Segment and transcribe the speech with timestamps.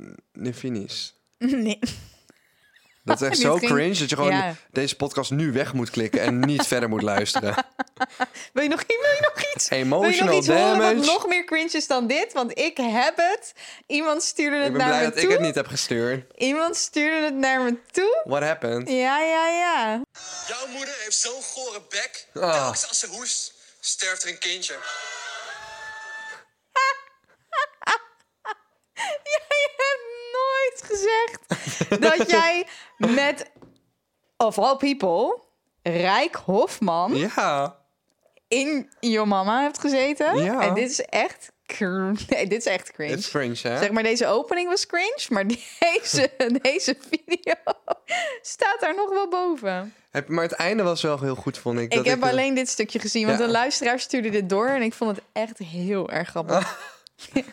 [0.00, 1.14] n- Nifinis.
[1.38, 1.78] Nee.
[3.04, 4.54] Dat is echt zo ging- cringe dat je gewoon Ja.
[4.70, 7.54] deze podcast nu weg moet klikken en niet verder moet luisteren.
[8.52, 9.68] Wil je nog, wil je nog iets?
[9.68, 11.06] Wil je nog Emotional iets horen wat damage.
[11.12, 12.32] nog meer cringe is dan dit?
[12.32, 13.52] Want ik heb het.
[13.86, 15.22] Iemand stuurde het Ik ben naar blij me dat toe.
[15.24, 16.32] ik het niet heb gestuurd.
[16.36, 18.20] Iemand stuurde het naar me toe.
[18.24, 18.88] What happened?
[18.88, 20.02] Ja, ja, ja.
[20.48, 22.26] Jouw moeder heeft zo'n gore bek.
[22.32, 24.74] Telkens als ze hoest, sterft er een kindje.
[29.32, 33.50] Jij hebt nooit gezegd dat jij met,
[34.36, 35.40] of all people,
[35.82, 37.76] Rijk Hofman Ja,
[38.48, 40.36] in je mama hebt gezeten.
[40.44, 40.60] Ja.
[40.60, 41.52] En dit is echt,
[42.28, 43.10] nee, dit is echt cringe.
[43.10, 43.78] het is cringe hè?
[43.78, 46.30] Zeg maar, deze opening was cringe, maar deze,
[46.62, 47.54] deze video
[48.42, 49.94] staat daar nog wel boven.
[50.10, 51.84] Heb, maar het einde was wel heel goed vond ik.
[51.84, 53.44] Ik dat heb alleen dit stukje gezien, want Ja.
[53.44, 56.94] een luisteraar stuurde dit door en ik vond het echt heel erg grappig.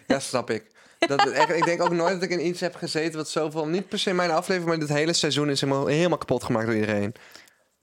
[0.07, 0.71] Ja, snap ik.
[1.07, 3.67] Dat, echt, ik denk ook nooit dat ik in iets heb gezeten wat zoveel...
[3.67, 6.75] Niet per se mijn aflevering, maar dit hele seizoen is helemaal, helemaal kapot gemaakt door
[6.75, 7.13] iedereen.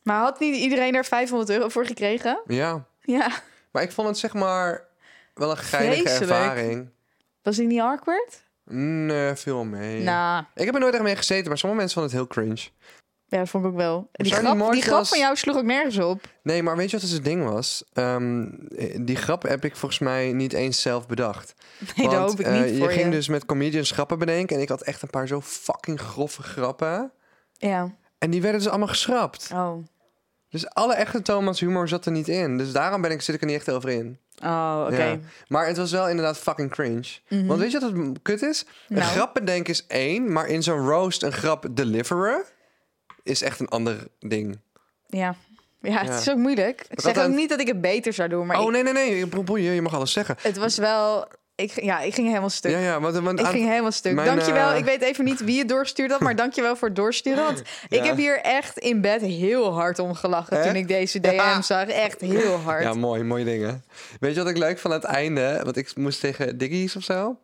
[0.02, 2.40] Maar had niet iedereen er 500 euro voor gekregen?
[2.46, 3.30] Ja, Ja.
[3.72, 4.84] maar ik vond het zeg maar
[5.34, 6.30] wel een geinige Vreselijk.
[6.30, 6.88] ervaring.
[7.42, 8.42] Was die niet awkward?
[8.64, 10.02] Nee, veel mee.
[10.02, 12.68] Nou, Ik heb er nooit echt mee gezeten, maar sommige mensen vonden het heel cringe.
[13.30, 14.08] Ja, dat vond ik ook wel.
[14.12, 16.20] Die grap, die grap van jou sloeg ook nergens op.
[16.42, 17.84] Nee, maar weet je wat dus het ding was?
[17.92, 18.46] Ehm,
[19.00, 21.54] die grap heb ik volgens mij niet eens zelf bedacht.
[21.96, 23.10] Nee, dat hoop ik niet je voor ging je.
[23.10, 27.12] dus met comedians grappen bedenken en ik had echt een paar zo fucking grove grappen.
[27.56, 27.94] Ja.
[28.18, 29.50] En die werden dus allemaal geschrapt.
[29.52, 29.84] Oh.
[30.48, 32.58] Dus alle echte Thomas humor zat er niet in.
[32.58, 34.18] Dus daarom ben ik, zit ik er niet echt over in.
[34.42, 35.02] Oh, oké.
[35.04, 35.18] Ja.
[35.48, 37.08] Maar het was wel inderdaad fucking cringe.
[37.28, 38.64] Want weet je wat het kut is?
[38.88, 39.10] Een Nou.
[39.10, 42.44] grap bedenken is één, maar in zo'n roast een grap deliveren
[43.22, 44.60] is echt een ander ding.
[45.06, 45.34] Ja.
[45.82, 46.84] Ja, het is ook moeilijk.
[46.88, 48.92] Ik zeg ook niet dat ik het beter zou doen, maar oh ik- nee, nee,
[48.92, 50.36] nee, boeien, je mag alles zeggen.
[50.40, 51.28] het was wel...
[51.54, 52.72] Ik, ja, ik ging helemaal stuk.
[52.72, 54.14] Ja, ja, want, want Ik aan- ging helemaal stuk.
[54.14, 54.70] mijn, dankjewel.
[54.70, 57.44] eh, Ik weet even niet wie het doorgestuurd had, maar dankjewel voor het doorsturen.
[57.44, 58.04] Want ik Ja.
[58.04, 61.62] heb hier echt in bed heel hard om gelachen toen ik deze DM Ja.
[61.62, 61.86] zag.
[61.88, 62.82] Echt heel hard.
[62.82, 63.84] Ja, mooi, mooie dingen.
[64.20, 65.60] Weet je wat ik leuk aan het einde?
[65.64, 67.36] Want ik moest tegen Diggies of zo.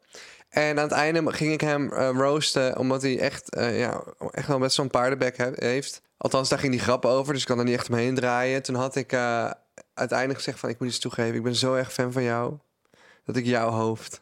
[0.49, 4.49] En aan het einde ging ik hem eh, roosten, omdat hij echt, eh, ja, echt
[4.49, 6.03] wel best zo'n paardenbek he- heeft.
[6.17, 8.63] Althans, daar ging die grap over, dus ik kan er niet echt omheen draaien.
[8.63, 9.51] Toen had ik eh,
[9.95, 11.35] uiteindelijk gezegd van, ik moet iets toegeven.
[11.35, 12.55] Ik ben zo erg fan van jou,
[13.25, 14.21] dat ik jouw hoofd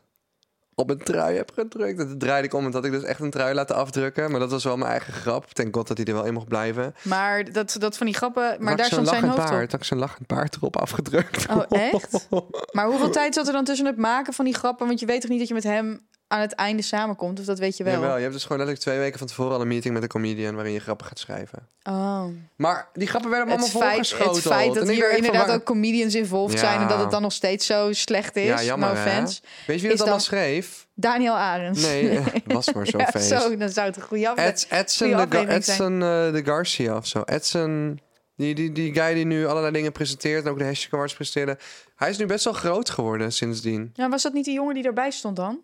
[0.76, 2.00] op een trui heb gedrukt.
[2.00, 4.30] En toen draaide ik om en dat ik dus echt een trui laten afdrukken.
[4.30, 5.52] Maar dat was wel mijn eigen grap.
[5.52, 6.94] Thank god dat hij er wel in mocht blijven.
[7.02, 8.56] Maar dat, dat van die grappen...
[8.58, 9.70] Maar daar stond zijn hoofd paard, op.
[9.70, 11.46] had ik zo'n lachend paard erop afgedrukt.
[11.50, 12.28] Oh, echt?
[12.72, 14.86] Maar hoeveel tijd zat er dan tussen het maken van die grappen?
[14.86, 17.40] Want je weet toch niet dat je met hem aan het einde samenkomt?
[17.40, 17.92] Of dat weet je wel?
[17.92, 20.08] Jawel, je hebt dus gewoon letterlijk twee weken van tevoren al een meeting met een
[20.08, 21.68] comedian waarin je grappen gaat schrijven.
[21.82, 22.24] Oh.
[22.56, 24.34] Maar die grappen werden allemaal volgeschoteld.
[24.36, 26.66] het feit dat hier inderdaad waar- ook comedians involved Ja.
[26.66, 26.80] zijn...
[26.80, 28.46] en dat het dan nog steeds zo slecht is.
[28.46, 29.20] Ja, jammer no hè?
[29.22, 29.30] Weet
[29.66, 30.86] je wie dat allemaal dan- schreef?
[30.94, 31.82] Daniel Arends.
[31.82, 33.28] Nee, was maar zo'n ja, feest.
[33.28, 35.46] zo, dan zou het een goede aflevering Edson, de, Ga-.
[35.48, 37.22] Edson eh, de Garcia of zo.
[37.24, 38.00] Edson,
[38.36, 40.44] die, die, die guy die nu allerlei dingen presenteert...
[40.44, 41.58] en ook de hashtag awards presenteerde.
[41.96, 43.90] Hij is nu best wel groot geworden sindsdien.
[43.94, 45.60] Ja, was dat niet die jongen die erbij stond dan?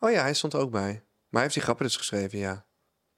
[0.00, 0.80] Oh ja, hij stond er ook bij.
[0.90, 2.64] Maar hij heeft die grappen dus geschreven, ja.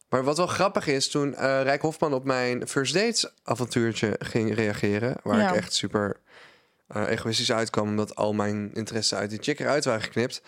[0.08, 4.54] Maar wat wel grappig is, toen eh Rijk Hofman op mijn First Dates avontuurtje ging
[4.54, 5.16] reageren...
[5.22, 5.48] waar Ja.
[5.48, 6.20] ik echt super
[6.86, 7.88] eh, egoïstisch uitkwam...
[7.88, 10.42] omdat al mijn interesse uit die chick eruit waren geknipt...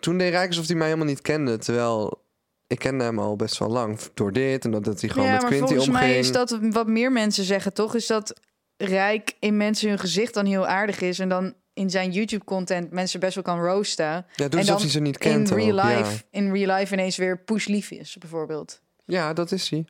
[0.00, 1.58] toen deed Rijk alsof hij mij helemaal niet kende.
[1.58, 2.24] Terwijl
[2.66, 4.64] ik kende hem al best wel lang door dit...
[4.64, 6.06] en dat, dat hij gewoon ja, met Quinty volgens omging.
[6.06, 7.94] mij is dat wat meer mensen zeggen, toch?
[7.94, 8.40] Is dat
[8.76, 11.18] Rijk in mensen hun gezicht dan heel aardig is...
[11.18, 14.06] en dan in zijn YouTube-content mensen best wel kan roosten.
[14.06, 15.96] Ja, en dan hij ze niet in kent real, ook, ja.
[15.98, 18.80] life, in real life ineens weer pushlief is, bijvoorbeeld.
[19.04, 19.84] Ja, dat is hij.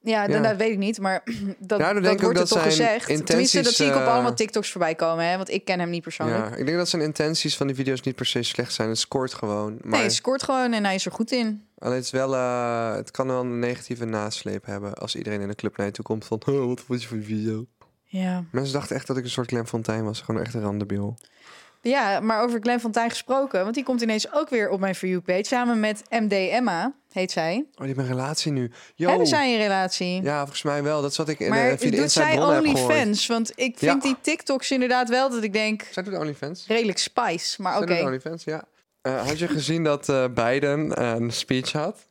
[0.00, 0.48] Ja, dan, Ja.
[0.48, 1.22] dat weet ik niet, maar
[1.58, 3.26] dat, Ja, dat wordt ook er dat toch gezegd.
[3.26, 5.36] Tenminste, dat zie ik op eh, allemaal TikToks voorbij komen, hè?
[5.36, 6.48] want ik ken hem niet persoonlijk.
[6.50, 8.88] Ja, ik denk dat zijn intenties van die video's niet per se slecht zijn.
[8.88, 9.72] Het scoort gewoon.
[9.80, 11.68] Maar Nee, hij scoort gewoon en hij is er goed in.
[11.78, 14.94] alleen het, is wel, eh, het kan wel een negatieve nasleep hebben...
[14.94, 16.42] als iedereen in de club naar je toe komt van...
[16.46, 17.66] Oh, wat vond je van die video?
[18.10, 18.44] Ja.
[18.50, 20.20] Mensen dachten echt dat ik een soort Clem Fontaine was.
[20.20, 21.16] Gewoon echt een randebiel.
[21.82, 25.08] ja, maar over Glenn Fontijn gesproken, want die komt ineens ook weer op mijn For
[25.08, 27.54] You page samen met MD Emma, heet zij.
[27.56, 28.70] Oh, die hebben een relatie nu.
[28.94, 29.08] Yo.
[29.08, 30.22] Hebben zij een relatie?
[30.22, 31.02] Ja, volgens mij wel.
[31.02, 32.42] Dat wat ik in maar de, via de doet zij.
[32.42, 33.26] OnlyFans?
[33.26, 34.08] Want ik vind Ja.
[34.08, 36.64] die TikToks inderdaad wel dat ik denk, Zij doet OnlyFans.
[36.66, 37.62] redelijk spice.
[37.62, 37.86] Maar oké.
[37.96, 38.64] doet OnlyFans, ja.
[39.00, 42.06] Eh, had je gezien dat eh, Biden een speech had?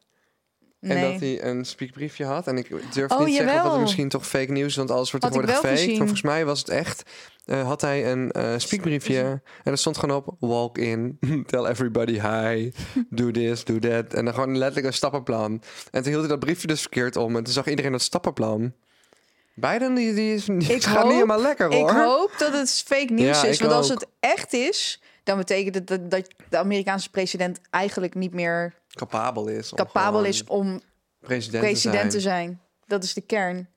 [0.90, 2.48] En dat hij een speakbriefje had.
[2.48, 3.72] En ik durf Oh, niet te zeggen jawel.
[3.72, 5.76] het misschien toch fake nieuws is, want alles wordt tegenwoordig fake.
[5.76, 5.88] gezien.
[5.88, 7.04] Maar volgens mij was het echt.
[7.46, 9.20] eh, had hij een eh speakbriefje
[9.64, 11.18] en er stond gewoon op: walk in,
[11.52, 12.72] tell everybody hi,
[13.10, 14.14] do this, do that.
[14.14, 15.52] En dan gewoon letterlijk een stappenplan.
[15.92, 18.74] En toen hield hij dat briefje dus verkeerd om en toen zag iedereen dat stappenplan.
[19.54, 21.90] Biden, die, die, is, die Ik gaat hoop- niet helemaal lekker hoor.
[21.90, 23.60] Ik hoop dat het fake nieuws Ja, is.
[23.60, 28.34] Want als het echt is, dan betekent het dat, dat de Amerikaanse president eigenlijk niet
[28.34, 29.72] meer Capabel is.
[29.72, 30.82] om capabel is om
[31.20, 32.62] president, president te te zijn.
[32.86, 33.68] Dat is de kern.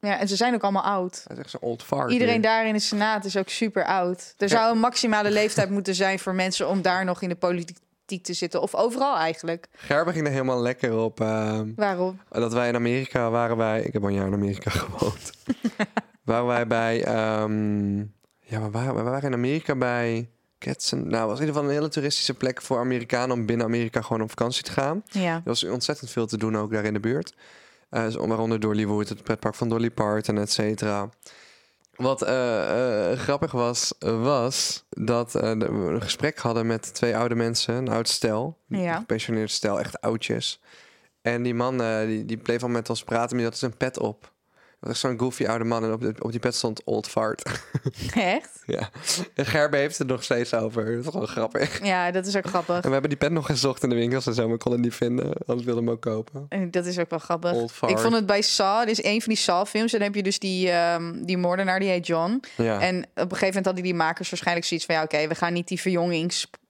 [0.00, 1.22] Ja, en ze zijn ook allemaal oud.
[1.26, 2.10] Hij is echt zo'n old fart.
[2.12, 4.34] Iedereen daar in de Senaat is ook super oud.
[4.38, 8.22] Er zou een maximale leeftijd moeten zijn voor mensen om daar nog in de politiek
[8.22, 8.62] te zitten.
[8.62, 9.68] Of overal eigenlijk.
[9.72, 11.20] Gerber ging er helemaal lekker op.
[11.20, 12.20] ehm, Waarom?
[12.28, 13.82] dat wij in Amerika waren wij.
[13.82, 15.30] Ik heb al een jaar in Amerika gewoond.
[16.24, 17.04] waren wij bij.
[17.04, 17.98] ehm,
[18.40, 20.30] ja, maar waar, we waren in Amerika bij.
[20.58, 21.08] Ketsen.
[21.08, 24.22] Nou, was in ieder geval een hele toeristische plek voor Amerikanen om binnen Amerika gewoon
[24.22, 25.02] op vakantie te gaan.
[25.06, 25.34] Ja.
[25.34, 27.34] Er was ontzettend veel te doen ook daar in de buurt.
[27.90, 31.08] Eh zo- waaronder Dollywood, het pretpark van Dolly Parton, et cetera.
[31.96, 37.16] Wat eh, eh, grappig was, eh, was dat eh, we een gesprek hadden met twee
[37.16, 38.92] oude mensen, een oud stel, Ja.
[38.94, 40.60] een gepensioneerd stel, echt oudjes.
[41.22, 43.62] En die man eh, die, die bleef al met ons praten, maar die had dus
[43.62, 44.32] een pet op.
[44.86, 47.42] Dat was zo'n goofy oude man en op, de- op die pet stond Old Fart.
[48.14, 48.50] Echt?
[48.66, 48.90] ja.
[49.34, 50.84] En Gerbe heeft het nog steeds over.
[50.96, 51.84] Dat is gewoon grappig.
[51.84, 52.74] Ja, dat is ook grappig.
[52.76, 54.72] En we hebben die pet nog gezocht in de winkels en zo, maar ik kon
[54.72, 55.32] het niet vinden.
[55.46, 56.46] Anders wilde hem ook kopen.
[56.48, 57.52] En Dat is ook wel grappig.
[57.52, 57.92] Old fart.
[57.92, 59.92] Ik vond het bij Saw, dit is een van die Saw-films.
[59.92, 62.42] En dan heb je dus die, ehm, die moordenaar, die heet John.
[62.56, 62.80] Ja.
[62.80, 64.94] En op een gegeven moment hadden die makers waarschijnlijk zoiets van...
[64.94, 65.80] ja, oké, we gaan niet die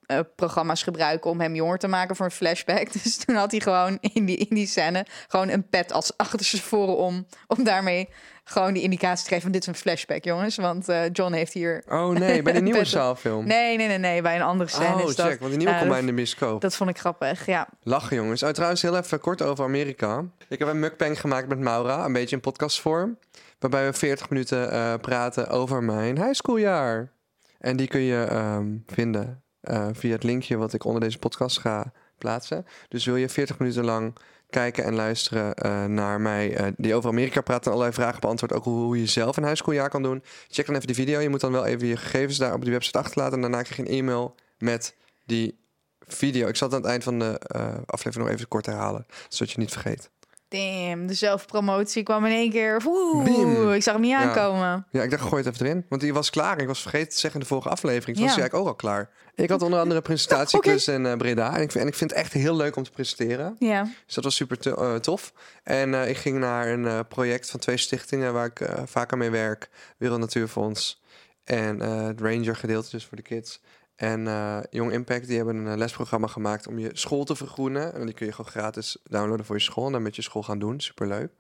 [0.07, 1.31] verjongingsprogramma's gebruiken...
[1.31, 2.93] om hem jonger te maken voor een flashback.
[3.03, 5.07] Dus toen had hij gewoon in die, in die scène...
[5.29, 7.27] gewoon een pet als achterstevoren om...
[7.47, 8.09] om daarmee
[8.45, 9.53] gewoon die indicatie te geven van...
[9.53, 10.57] dit is een flashback, jongens.
[10.57, 11.85] Want eh, John heeft hier...
[11.89, 13.47] Oh nee, bij de nieuwe zaalfilm.
[13.47, 15.27] Nee, nee, nee, nee, bij een andere scène oh, is dat.
[15.27, 16.61] check, want die nieuwe Ja, komt bij in de bioscoop.
[16.61, 17.69] Dat vond ik grappig, ja.
[17.83, 18.43] Lachen jongens.
[18.43, 20.25] Oh, trouwens, heel even kort over Amerika.
[20.49, 23.19] Ik heb een mukbang gemaakt met Maura, een beetje in podcastvorm.
[23.59, 27.13] Waarbij we 40 minuten eh, praten over mijn high schooljaar.
[27.59, 31.59] En die kun je ehm, vinden eh, via het linkje wat ik onder deze podcast
[31.59, 32.67] ga plaatsen.
[32.89, 34.15] Dus wil je 40 minuten lang
[34.51, 38.53] kijken en luisteren eh, naar mij, eh, die over Amerika praat en allerlei vragen beantwoord,
[38.53, 40.23] ook hoe, je zelf een high schooljaar kan doen.
[40.49, 41.21] Check dan even die video.
[41.21, 43.35] Je moet dan wel even je gegevens daar op die website achterlaten.
[43.35, 45.59] En daarna krijg je een e-mail met die
[46.07, 46.49] video.
[46.49, 47.41] Ik zal het aan het eind van de
[47.87, 50.11] aflevering nog even kort herhalen, zodat je niet vergeet.
[50.49, 52.83] Damn, de zelfpromotie kwam in één keer.
[52.87, 54.87] Oeh, ik zag hem niet aankomen.
[54.91, 55.87] Ja, ik dacht, gooi het even erin.
[55.89, 56.61] Want die was klaar.
[56.61, 58.17] Ik was vergeten te zeggen in de vorige aflevering.
[58.17, 58.41] Toen was Ja.
[58.41, 59.11] hij eigenlijk ook al klaar.
[59.35, 61.57] Ik had onder andere presentatieklus in eh, Breda.
[61.57, 63.57] En ik, vind, en ik vind het echt heel leuk om te presenteren.
[63.59, 63.83] Ja.
[64.07, 65.33] Dus dat was super eh, tof.
[65.63, 68.33] En eh, ik ging naar een project van twee stichtingen...
[68.33, 69.69] waar ik vaker mee werk.
[69.97, 71.03] Wereld Natuurfonds
[71.45, 73.61] en het Ranger gedeelte dus voor de kids.
[73.97, 76.67] En eh Young Impact, die hebben een eh, lesprogramma gemaakt...
[76.67, 77.95] om je school te vergroenen.
[77.95, 79.87] En die kun je gewoon gratis downloaden voor je school...
[79.87, 80.81] en dan met je school gaan doen.
[80.81, 81.33] Superleuk.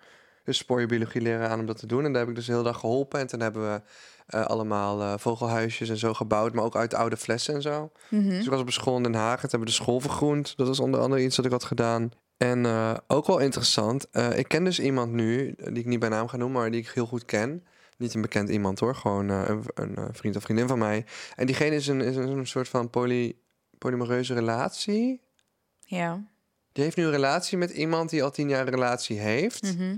[0.45, 2.05] Dus spoor je biologie leren aan om dat te doen.
[2.05, 3.21] En daar heb ik dus de hele dag geholpen.
[3.21, 3.81] En toen hebben we
[4.27, 6.53] eh, allemaal eh, vogelhuisjes en zo gebouwd.
[6.53, 7.91] Maar ook uit oude flessen en zo.
[8.09, 8.29] Mhm.
[8.29, 9.41] Dus ik was op een school in Den Haag.
[9.41, 10.57] Toen hebben we de school vergroend.
[10.57, 12.13] Dat was onder andere iets dat ik had gedaan.
[12.37, 14.11] En eh, ook wel interessant.
[14.11, 16.71] eh, ik ken dus iemand nu, eh, die ik niet bij naam ga noemen, maar
[16.71, 17.65] die ik heel goed ken.
[17.97, 21.05] Niet een bekend iemand hoor, gewoon eh, een, een eh, vriend of vriendin van mij.
[21.35, 23.37] En diegene is een, is een, soort van poly,
[23.79, 25.21] polymoreuze relatie.
[25.81, 26.25] Ja.
[26.73, 29.63] Die heeft nu een relatie met iemand die al tien jaar een relatie heeft.
[29.63, 29.97] Mhm.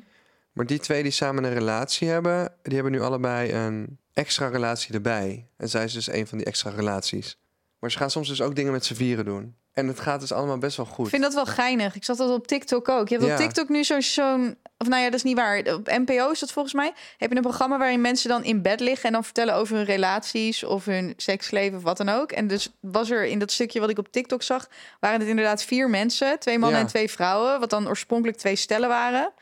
[0.53, 4.95] Maar die twee die samen een relatie hebben, die hebben nu allebei een extra relatie
[4.95, 5.49] erbij.
[5.57, 7.39] En zij is dus een van die extra relaties.
[7.79, 9.57] Maar ze gaan soms dus ook dingen met z'n vieren doen.
[9.79, 11.05] En het gaat dus allemaal best wel goed.
[11.05, 11.95] Ik vind dat wel geinig.
[11.95, 13.09] Ik zag dat op TikTok ook.
[13.09, 13.33] Je hebt Ja.
[13.35, 14.03] op TikTok nu zo'n...
[14.03, 15.59] zo'n of nou ja, dat is niet waar.
[15.75, 16.93] Op NPO is dat volgens mij.
[17.19, 19.07] Heb je een programma waarin mensen dan in bed liggen...
[19.07, 22.33] en dan vertellen over hun relaties of hun seksleven of wat dan ook.
[22.33, 24.69] En dus was er in dat stukje wat ik op TikTok zag...
[25.01, 26.39] waren het inderdaad vier mensen.
[26.39, 26.85] Twee mannen Ja.
[26.85, 27.61] en twee vrouwen.
[27.61, 29.33] Wat dan oorspronkelijk twee stellen waren.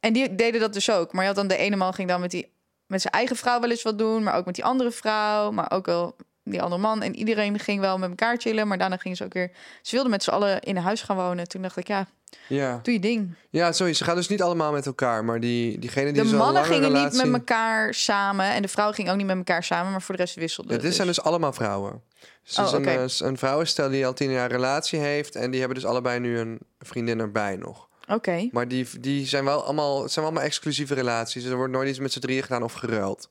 [0.00, 1.12] En die deden dat dus ook.
[1.12, 2.52] Maar je had dan de ene man ging dan met, die,
[2.86, 4.22] met zijn eigen vrouw wel eens wat doen...
[4.22, 5.50] maar ook met die andere vrouw.
[5.50, 7.02] Maar ook wel die andere man.
[7.02, 8.68] En iedereen ging wel met elkaar chillen.
[8.68, 9.50] Maar daarna gingen ze ook weer...
[9.82, 11.48] Ze wilden met z'n allen in een huis gaan wonen.
[11.48, 12.06] Toen dacht ik, ja,
[12.48, 13.34] Ja, doe je ding.
[13.50, 15.24] ja sorry, ze gaan dus niet allemaal met elkaar.
[15.24, 17.22] Maar die, diegene die De mannen gingen relatie...
[17.22, 18.46] niet met elkaar samen.
[18.46, 19.90] En de vrouw ging ook niet met elkaar samen.
[19.92, 20.72] Maar voor de rest wisselden.
[20.72, 22.02] Ja, het dit zijn dus allemaal vrouwen.
[22.44, 25.34] Dus Oh, is een, eh, een vrouwenstel die al tien jaar relatie heeft.
[25.34, 27.88] En die hebben dus allebei nu een vriendin erbij nog.
[28.08, 28.48] Oké.
[28.52, 31.42] Maar die, die zijn wel allemaal, het zijn wel allemaal exclusieve relaties.
[31.42, 33.28] Dus er wordt nooit iets met z'n drieën gedaan of geruild.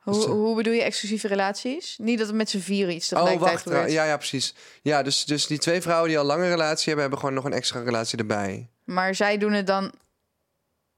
[0.00, 1.96] Hoe, Dus, eh, hoe bedoel je exclusieve relaties?
[1.98, 3.62] Niet dat het met z'n vieren iets Oh, tegelijkertijd wacht.
[3.76, 3.92] gebeurt.
[3.92, 4.54] Ja, ja, precies.
[4.82, 7.52] Ja, dus, dus die twee vrouwen die al lange relatie hebben, hebben gewoon nog een
[7.52, 8.68] extra relatie erbij.
[8.84, 9.92] Maar zij doen het dan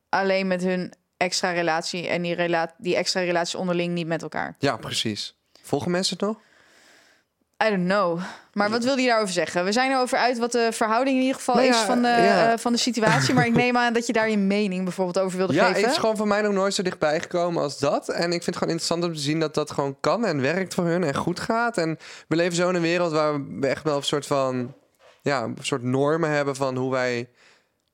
[0.09, 2.06] alleen met hun extra relatie.
[2.09, 4.56] En die, rela die extra relatie onderling niet met elkaar.
[4.59, 5.35] Ja, precies.
[5.62, 6.37] Volgen mensen het nog?
[7.66, 8.21] I don't know.
[8.52, 9.64] Maar wat wilde je daarover zeggen?
[9.64, 12.09] We zijn erover uit wat de verhouding in ieder geval Nou is ja, van de,
[12.09, 12.52] ja.
[12.52, 13.35] eh, van de situatie.
[13.35, 15.83] Maar ik neem aan dat je daar je mening bijvoorbeeld over wilde Ja, geven.
[15.83, 18.09] het is gewoon voor mij nog nooit zo dichtbij gekomen als dat.
[18.09, 20.75] En ik vind het gewoon interessant om te zien dat dat gewoon kan en werkt
[20.75, 21.78] voor hun en goed gaat.
[21.78, 24.75] En we leven zo in een wereld waar we echt wel een soort van...
[25.23, 27.28] Ja, een soort normen hebben van hoe wij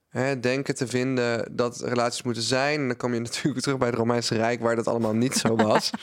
[0.09, 2.81] hè, denken te vinden dat relaties moeten zijn.
[2.81, 5.57] En dan kom je natuurlijk terug bij het Romeinse Rijk, waar dat allemaal niet zo
[5.57, 5.91] was.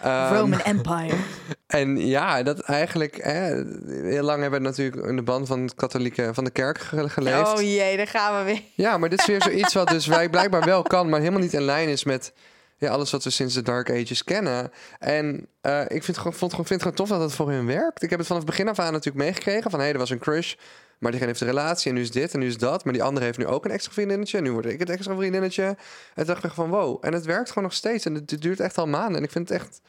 [0.00, 1.16] Ehm, Roman Empire.
[1.66, 3.24] En ja, dat eigenlijk...
[3.24, 3.54] Hè,
[3.86, 7.08] heel lang hebben we natuurlijk in de band van, het katholieke, van de kerk ge-
[7.08, 7.52] geleefd.
[7.52, 8.62] Oh jee, daar gaan we weer.
[8.74, 11.52] Ja, maar dit is weer zoiets wat dus wij blijkbaar wel kan, maar helemaal niet
[11.52, 12.32] in lijn is met
[12.76, 14.72] ja, alles wat we sinds de Dark Ages kennen.
[14.98, 17.66] En eh, ik vind het, gewoon, vond, vind het gewoon tof dat het voor hun
[17.66, 18.02] werkt.
[18.02, 20.10] Ik heb het vanaf het begin af aan natuurlijk meegekregen van hé, hey, er was
[20.10, 20.54] een crush,
[21.00, 22.84] maar diegene heeft een relatie en nu is dit en nu is dat.
[22.84, 25.14] Maar die andere heeft nu ook een extra vriendinnetje en nu word ik het extra
[25.14, 25.62] vriendinnetje.
[25.62, 25.76] En
[26.14, 28.78] toen dacht ik van wow, en het werkt gewoon nog steeds en het duurt echt
[28.78, 29.16] al maanden.
[29.16, 29.80] En ik vind het echt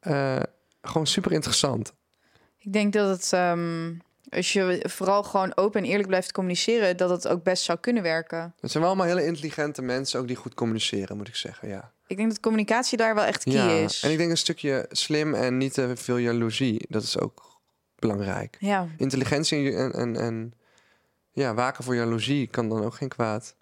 [0.00, 0.42] eh,
[0.82, 1.92] gewoon super interessant.
[2.58, 3.92] Ik denk dat het, ehm,
[4.28, 8.02] als je vooral gewoon open en eerlijk blijft communiceren, dat het ook best zou kunnen
[8.02, 8.54] werken.
[8.60, 11.92] Het zijn wel allemaal hele intelligente mensen ook die goed communiceren, moet ik zeggen, ja.
[12.06, 14.02] Ik denk dat communicatie daar wel echt key ja, is.
[14.02, 16.86] en ik denk een stukje slim en niet te veel jaloezie.
[16.88, 17.47] Dat is ook
[17.98, 18.56] belangrijk.
[18.60, 20.52] Ja, Intelligentie en, en, en
[21.32, 23.56] ja, waken voor jaloezie kan dan ook geen kwaad.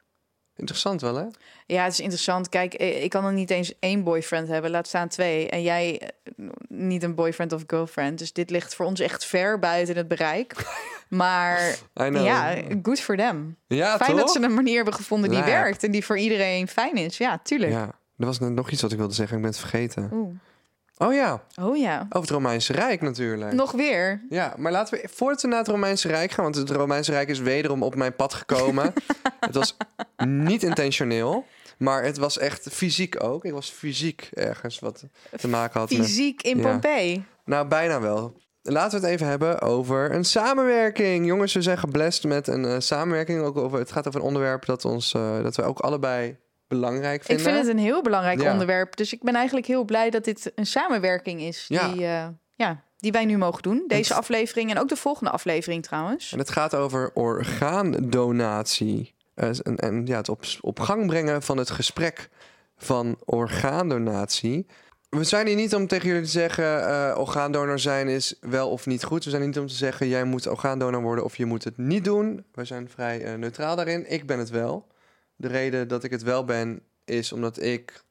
[0.57, 1.25] Interessant wel, hè?
[1.67, 2.49] ja, het is interessant.
[2.49, 5.49] Kijk, eh, ik kan er niet eens één boyfriend hebben, laat staan twee.
[5.49, 8.19] En jij eh, niet een boyfriend of girlfriend.
[8.19, 10.55] Dus dit ligt voor ons echt ver buiten het bereik.
[11.09, 13.57] Maar ja, good for them.
[13.67, 14.21] ja Fijn toch?
[14.21, 17.19] dat ze een manier hebben gevonden die werkt en die voor iedereen fijn is.
[17.19, 17.73] Ja, tuurlijk.
[17.73, 17.85] Ja,
[18.19, 19.37] er was net nog iets wat ik wilde zeggen.
[19.37, 20.11] Ik ben het vergeten.
[20.13, 20.35] Oeh.
[20.99, 21.99] Oh ja, Oh ja.
[22.01, 23.53] over het Romeinse Rijk natuurlijk.
[23.53, 24.23] Nog weer.
[24.29, 27.29] Ja, maar laten we voordat we naar het Romeinse Rijk gaan, want het Romeinse Rijk
[27.29, 28.93] is wederom op mijn pad gekomen.
[29.41, 29.77] het was
[30.27, 31.45] niet intentioneel,
[31.79, 33.45] maar het was echt fysiek ook.
[33.45, 35.05] Ik was fysiek ergens wat
[35.37, 35.99] te maken had met.
[36.07, 36.63] Fysiek in Ja.
[36.71, 37.25] Pompeii.
[37.45, 38.37] Nou, bijna wel.
[38.63, 41.27] Laten we het even hebben over een samenwerking.
[41.27, 43.41] Jongens, we zijn geblest met een eh, samenwerking.
[43.43, 46.37] Ook over, het gaat over een onderwerp dat, ons, eh, dat we ook allebei
[46.69, 47.45] belangrijk Ik vinden.
[47.45, 48.53] vind het een heel belangrijk Ja.
[48.53, 48.97] onderwerp.
[48.97, 51.65] Dus ik ben eigenlijk heel blij dat dit een samenwerking is.
[51.69, 51.89] Ja.
[51.93, 53.85] Die, eh, ja, die wij nu mogen doen.
[53.87, 56.33] Deze aflevering en ook de volgende aflevering trouwens.
[56.33, 59.15] En het gaat over orgaandonatie.
[59.35, 62.29] Eh, en, en ja, het op, op gang brengen van het gesprek
[62.77, 64.67] van orgaandonatie.
[65.09, 66.89] We zijn hier niet om tegen jullie te zeggen...
[66.89, 69.25] eh orgaandonor zijn is wel of niet goed.
[69.25, 70.09] We zijn hier niet om te zeggen...
[70.09, 72.45] jij moet orgaandonor worden of je moet het niet doen.
[72.53, 74.11] We zijn vrij neutraal daarin.
[74.13, 74.87] Ik ben het wel.
[75.37, 76.81] De reden dat ik het wel ben...
[77.05, 78.05] is omdat ik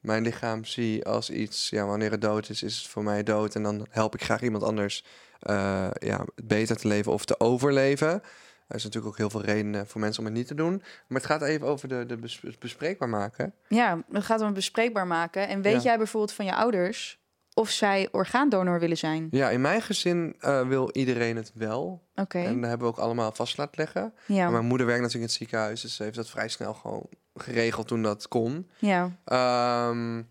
[0.00, 1.70] mijn lichaam zie als iets...
[1.70, 3.54] ja, wanneer het dood is, is het voor mij dood.
[3.54, 5.04] En dan help ik graag iemand anders
[5.40, 8.22] eh, ja, beter te leven of te overleven.
[8.68, 10.82] Er is natuurlijk ook heel veel redenen voor mensen om het niet te doen.
[11.08, 13.54] Maar het gaat even over de, de bes- bespreekbaar maken.
[13.68, 15.48] Ja, het gaat om het bespreekbaar maken.
[15.48, 15.80] En weet Ja.
[15.82, 17.20] jij bijvoorbeeld van je ouders
[17.54, 19.28] of zij orgaandonor willen zijn?
[19.30, 22.02] Ja, in mijn gezin eh, wil iedereen het wel.
[22.14, 22.38] Oké.
[22.38, 24.14] En dat hebben we ook allemaal vast laten leggen.
[24.26, 24.42] Ja.
[24.42, 25.80] Maar mijn moeder werkt natuurlijk in het ziekenhuis.
[25.80, 28.70] Dus ze heeft dat vrij snel gewoon geregeld toen dat kon.
[28.78, 29.10] ja.
[29.24, 30.22] Ehm,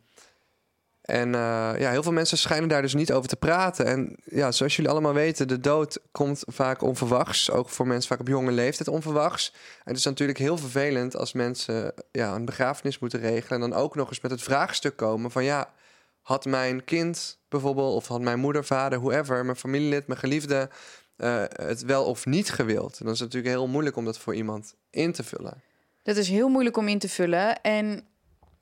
[1.01, 3.85] en eh, ja, heel veel mensen schijnen daar dus niet over te praten.
[3.85, 7.51] En ja, zoals jullie allemaal weten, de dood komt vaak onverwachts.
[7.51, 9.51] Ook voor mensen vaak op jonge leeftijd onverwachts.
[9.53, 13.61] En het is natuurlijk heel vervelend als mensen ja, een begrafenis moeten regelen.
[13.61, 15.73] En dan ook nog eens met het vraagstuk komen van ja,
[16.21, 20.69] had mijn kind bijvoorbeeld, of had mijn moeder, vader, whoever, mijn familielid, mijn geliefde,
[21.15, 22.97] eh, het wel of niet gewild?
[22.97, 25.61] Dan is het natuurlijk heel moeilijk om dat voor iemand in te vullen.
[26.03, 27.61] Dat is heel moeilijk om in te vullen.
[27.61, 28.03] En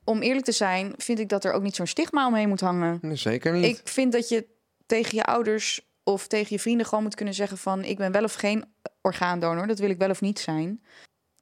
[0.04, 2.98] om eerlijk te zijn, vind ik dat er ook niet zo'n stigma omheen moet hangen.
[3.02, 3.64] Nee, zeker niet.
[3.64, 4.46] Ik vind dat je
[4.86, 8.24] tegen je ouders of tegen je vrienden gewoon moet kunnen zeggen van ik ben wel
[8.24, 8.64] of geen
[9.00, 10.82] orgaandonor, dat wil ik wel of niet zijn.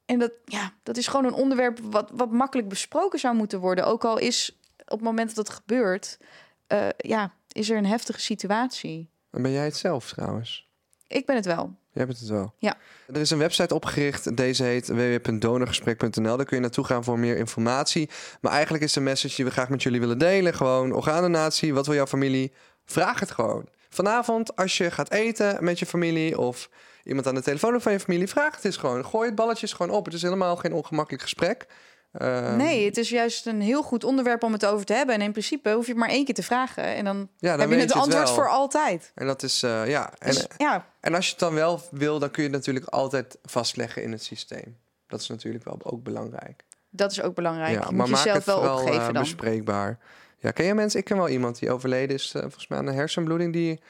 [0.05, 3.87] En dat, ja, dat is gewoon een onderwerp wat, wat makkelijk besproken zou moeten worden.
[3.87, 4.58] Ook al is
[4.91, 6.19] op het moment dat het gebeurt,
[6.67, 9.11] eh, ja, is er een heftige situatie.
[9.31, 10.69] En ben jij het zelf trouwens?
[11.07, 11.77] Ik ben het wel.
[11.93, 12.55] Jij bent het wel.
[12.59, 12.77] Ja.
[13.07, 14.37] Er is een website opgericht.
[14.37, 16.37] Deze heet www.donorgesprek.nl.
[16.37, 18.11] Daar kun je naartoe gaan voor meer informatie.
[18.41, 20.55] Maar eigenlijk is de message die we graag met jullie willen delen.
[20.55, 21.75] Gewoon orgaandonatie.
[21.75, 22.53] Wat wil jouw familie?
[22.85, 23.69] Vraag het gewoon.
[23.89, 26.71] Vanavond als je gaat eten met je familie of
[27.05, 29.05] iemand aan de telefoon van je familie, vraag het eens gewoon.
[29.05, 30.05] Gooi het balletjes gewoon op.
[30.05, 31.67] Het is helemaal geen ongemakkelijk gesprek.
[32.13, 35.15] Ehm, Nee, het is juist een heel goed onderwerp om het over te hebben.
[35.15, 36.85] En in principe hoef je het maar één keer te vragen.
[36.85, 38.35] En dan, Ja, dan heb je het je het antwoord wel.
[38.35, 39.13] voor altijd.
[39.15, 40.13] En dat is, eh, ja.
[40.19, 42.87] En, Dus, ja, en als je het dan wel wil, dan kun je het natuurlijk
[42.87, 44.77] altijd vastleggen in het systeem.
[45.07, 46.65] Dat is natuurlijk wel ook belangrijk.
[46.91, 47.69] dat is ook belangrijk.
[47.73, 49.23] Ja, je maar moet maak het wel opgeven eh, dan.
[49.23, 49.99] bespreekbaar.
[50.39, 50.99] Ja, ken je mensen?
[51.01, 53.81] Ik ken wel iemand die overleden is, eh, volgens mij aan een hersenbloeding, die,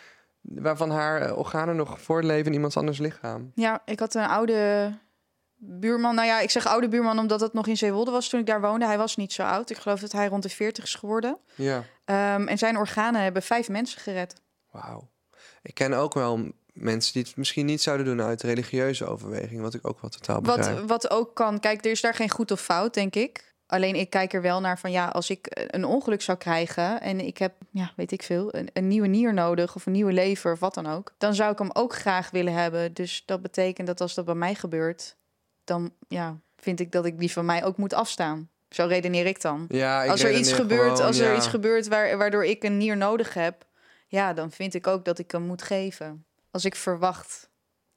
[0.41, 3.53] waarvan haar organen nog voortleven in iemands anders lichaam.
[3.55, 4.93] Ja, ik had een oude
[5.59, 6.15] buurman.
[6.15, 8.61] Nou ja, ik zeg oude buurman omdat het nog in Zeewolde was toen ik daar
[8.61, 8.87] woonde.
[8.87, 9.71] Hij was niet zo oud.
[9.71, 11.39] Ik geloof dat hij rond de 40 is geworden.
[11.55, 14.35] Ja, Ehm, en zijn organen hebben vijf mensen gered.
[14.71, 15.09] wauw.
[15.63, 19.75] ik ken ook wel mensen die het misschien niet zouden doen uit religieuze overweging, wat
[19.75, 20.79] ik ook wel totaal begrijp.
[20.79, 23.55] Wat, wat ook kan, kijk, er is daar geen goed of fout, denk ik.
[23.67, 27.21] Alleen ik kijk er wel naar van ja, als ik een ongeluk zou krijgen en
[27.21, 30.53] ik heb, ja, weet ik veel, een, een nieuwe nier nodig of een nieuwe lever
[30.53, 32.93] of wat dan ook, dan zou ik hem ook graag willen hebben.
[32.93, 35.17] Dus dat betekent dat als dat bij mij gebeurt,
[35.69, 38.49] dan ja, vind ik dat ik die van mij ook moet afstaan.
[38.71, 39.65] Zo redeneer ik dan.
[39.69, 42.77] ja, ik als er iets gebeurt, gewoon, als er iets gebeurt waar, waardoor ik een
[42.77, 43.67] nier nodig heb,
[44.07, 46.25] ja, dan vind ik ook dat ik hem moet geven.
[46.51, 47.49] Als ik verwacht.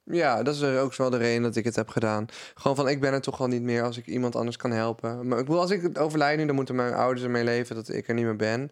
[0.04, 2.26] Ja, dat is er ook wel de reden dat ik het heb gedaan.
[2.54, 5.28] Gewoon van, ik ben er toch wel niet meer als ik iemand anders kan helpen.
[5.28, 7.88] Maar ik bedoel, als ik het overlijd nu, dan moeten mijn ouders ermee leven dat
[7.88, 8.70] ik er niet meer ben.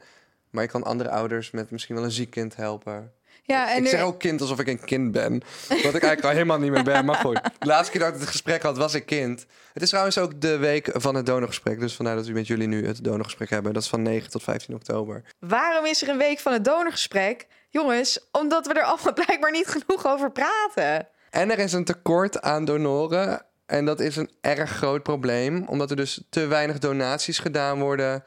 [0.50, 3.12] Maar ik kan andere ouders met misschien wel een ziek kind helpen.
[3.50, 5.42] Ja, en ik zeg ook kind alsof ik een kind ben.
[5.69, 7.04] Wat ik eigenlijk al helemaal niet meer ben.
[7.04, 9.47] Maar goed, de laatste keer dat ik het gesprek had, was ik kind.
[9.73, 11.80] Het is trouwens ook de week van het donorgesprek.
[11.80, 13.73] Dus vandaar dat we met jullie nu het donorgesprek hebben.
[13.73, 15.23] Dat is van 9 tot 15 oktober.
[15.38, 17.47] Waarom is er een week van het donorgesprek?
[17.69, 21.09] Jongens, omdat we er allemaal blijkbaar niet genoeg over praten.
[21.30, 23.42] En er is een tekort aan donoren.
[23.66, 25.64] En dat is een erg groot probleem.
[25.66, 28.25] Omdat er dus te weinig donaties gedaan worden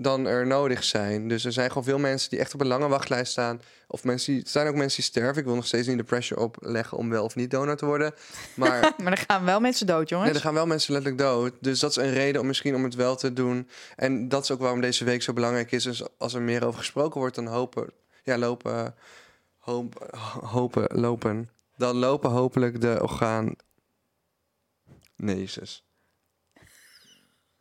[0.00, 1.28] dan er nodig zijn.
[1.28, 3.60] Dus er zijn gewoon veel mensen die echt op een lange wachtlijst staan.
[3.86, 5.38] Of mensen die, er zijn ook mensen die sterven.
[5.38, 8.14] Ik wil nog steeds niet de pressure opleggen om wel of niet donor te worden.
[8.54, 10.28] Maar Maar er gaan wel mensen dood, jongens.
[10.28, 11.52] Nee, er gaan wel mensen letterlijk dood.
[11.60, 13.68] Dus dat is een reden om misschien om het wel te doen.
[13.96, 15.82] En dat is ook waarom deze week zo belangrijk is.
[15.82, 17.90] Dus als er meer over gesproken wordt, dan hopen,
[18.22, 18.94] ja, lopen,
[19.58, 21.50] hoop, hopen, lopen.
[21.76, 23.54] Dan lopen hopelijk de orgaan.
[25.16, 25.87] Nee, Jezus.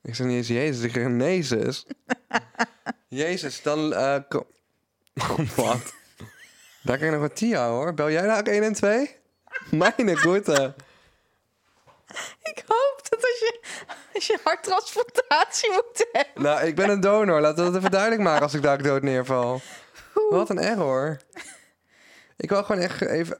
[0.07, 1.85] Ik zeg niet eens Jezus, ik zeg Jezus.
[3.23, 3.93] Jezus, dan.
[3.93, 4.47] eh ko-
[5.55, 5.93] Wat?
[6.81, 7.93] Daar kan je nog wat Tia hoor.
[7.93, 9.15] Bel jij daar ook 1 en 2?
[9.71, 10.73] Mijn goede.
[12.43, 13.59] Ik hoop dat als je,
[14.13, 16.43] als je harttransplantatie moet hebben...
[16.43, 17.41] Nou, ik ben een donor.
[17.41, 19.61] Laten we dat even duidelijk maken als ik daar dood neerval.
[20.29, 21.17] Wat een error.
[22.37, 23.39] Ik wou gewoon echt even...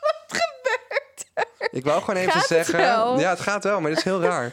[0.00, 1.63] Wat gebeurt er?
[1.74, 2.76] Ik wou gewoon even Gaat het zeggen...
[2.76, 3.18] wel?
[3.18, 4.52] Ja, het gaat wel, maar het is heel raar.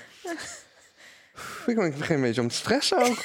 [1.66, 3.18] Ik ik begin een beetje om te stressen ook.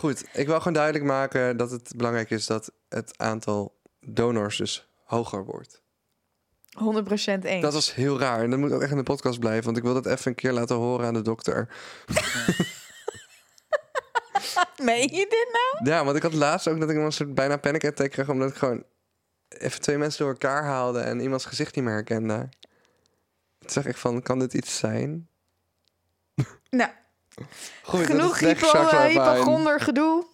[0.00, 4.88] Goed, ik wil gewoon duidelijk maken dat het belangrijk is dat het aantal donors dus
[5.04, 5.82] hoger wordt.
[6.78, 6.82] 100%
[7.42, 7.62] eens.
[7.62, 8.42] Dat was heel raar.
[8.42, 9.64] En dat moet ook echt in de podcast blijven.
[9.64, 11.68] Want ik wil dat even een keer laten horen aan de dokter.
[14.82, 15.90] Meen je dit nou?
[15.90, 18.28] Ja, want ik had laatst ook dat ik een soort bijna panic attack kreeg.
[18.28, 18.84] Omdat ik gewoon
[19.58, 21.00] even twee mensen door elkaar haalde.
[21.00, 22.48] En iemands gezicht niet meer herkende.
[23.58, 25.28] Toen zeg ik van, kan dit iets zijn?
[26.70, 26.90] Nou,
[27.82, 30.26] Goed, genoeg hypo, uh, hypochonder gedoe.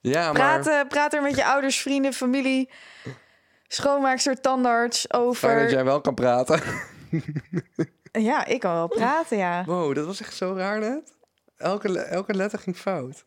[0.00, 0.60] Ja, maar...
[0.60, 2.70] Praat, praat er met je ouders, vrienden, familie,
[3.68, 5.48] schoonmaakster, tandarts over...
[5.48, 6.60] Fijn dat jij wel kan praten.
[8.12, 9.64] Ja, ik kan wel praten, ja.
[9.64, 11.12] Wow, dat was echt zo raar net.
[11.56, 13.24] Elke, elke letter ging fout.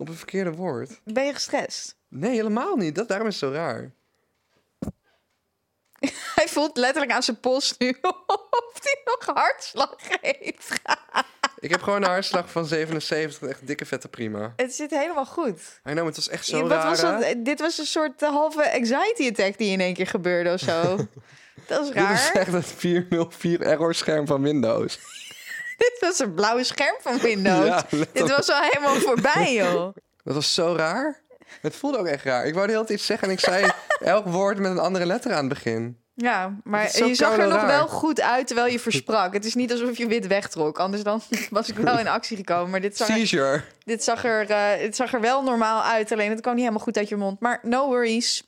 [0.00, 1.00] Op een verkeerde woord.
[1.04, 1.96] Ben je gestrest?
[2.08, 2.94] Nee, helemaal niet.
[2.94, 3.90] Dat, daarom is het zo raar.
[6.34, 10.72] Hij voelt letterlijk aan zijn pols nu of hij nog hartslag heeft.
[11.58, 13.48] Ik heb gewoon een hartslag van 77.
[13.48, 14.52] Echt dikke vette prima.
[14.56, 15.80] Het zit helemaal goed.
[15.88, 16.88] I know, het was echt zo Ja, raar.
[16.88, 17.34] Was dat?
[17.38, 20.96] Dit was een soort eh, halve anxiety attack die in één keer gebeurde of zo.
[21.66, 22.32] Dat is Dit is raar.
[22.32, 24.98] echt het 404 error scherm van Windows.
[25.84, 27.66] Dit was een blauwe scherm van Windows.
[27.66, 27.84] Ja.
[28.12, 29.94] Dit was al helemaal voorbij, joh.
[30.24, 31.20] Dat was zo raar.
[31.60, 32.46] Het voelde ook echt raar.
[32.46, 35.06] Ik wou de hele tijd iets zeggen en ik zei elk woord met een andere
[35.06, 35.98] letter aan het begin.
[36.14, 39.32] Ja, maar je zag er nog wel goed uit terwijl je versprak.
[39.32, 40.78] Het is niet alsof je wit wegtrok.
[40.78, 42.70] Anders dan was ik wel in actie gekomen.
[42.70, 46.12] Maar dit zag er, dit zag er, eh, het zag er wel normaal uit.
[46.12, 47.40] Alleen het kwam niet helemaal goed uit je mond.
[47.40, 48.42] Maar no worries.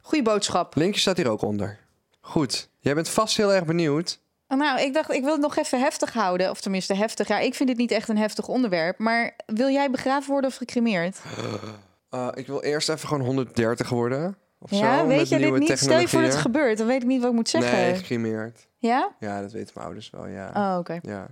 [0.00, 0.74] Goeie boodschap.
[0.74, 1.78] Linkje staat hier ook onder.
[2.20, 2.68] Goed.
[2.80, 4.18] Jij bent vast heel erg benieuwd.
[4.48, 6.50] Nou, ik dacht, ik wil het nog even heftig houden.
[6.50, 7.28] Of tenminste heftig.
[7.28, 8.98] Ja, ik vind het niet echt een heftig onderwerp.
[8.98, 11.20] Maar wil jij begraven worden of gecremeerd?
[12.10, 14.36] Uh, ik wil eerst even gewoon 130 worden.
[14.58, 15.78] Of ja, zo, weet je dit niet?
[15.78, 16.78] Stel je voor dat het gebeurt.
[16.78, 17.78] Dan weet ik niet wat ik moet zeggen.
[17.78, 18.68] Nee, gecremeerd.
[18.78, 19.14] Ja?
[19.20, 20.50] Ja, dat weten mijn ouders wel, ja.
[20.54, 20.98] Oh, oké.
[21.02, 21.26] Ja.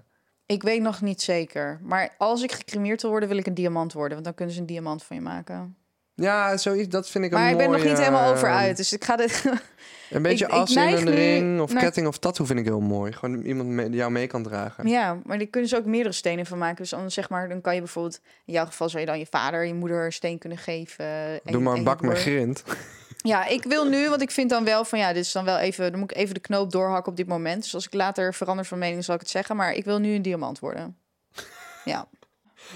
[0.46, 1.80] Ik weet nog niet zeker.
[1.82, 4.12] Maar als ik gecremeerd wil worden, wil ik een diamant worden.
[4.12, 5.76] Want dan kunnen ze een diamant van je maken.
[6.14, 8.76] Ja, zoiets, dat vind ik Maar een ik ben nog niet helemaal over eh, uit.
[8.76, 9.44] Dus ik ga dit...
[10.10, 12.64] Een beetje Ik- ik as in een ring of naar- ketting of tattoo vind ik
[12.64, 13.12] heel mooi.
[13.12, 14.88] Gewoon iemand mee, die jou mee kan dragen.
[14.88, 16.76] ja, maar die kunnen ze ook meerdere stenen van maken.
[16.76, 18.20] Dus dan zeg maar, dan kan je bijvoorbeeld...
[18.44, 21.04] In jouw geval zou je dan je vader, je moeder een steen kunnen geven.
[21.06, 22.62] en Doe maar en een bak met grind.
[23.16, 25.58] Ja, ik wil nu, want ik vind dan wel van ja, dit is dan wel
[25.58, 27.62] even, dan moet ik even de knoop doorhakken op dit moment.
[27.62, 29.56] Dus als ik later verander van mening, zal ik het zeggen.
[29.56, 30.96] Maar ik wil nu een diamant worden.
[31.84, 32.06] Ja.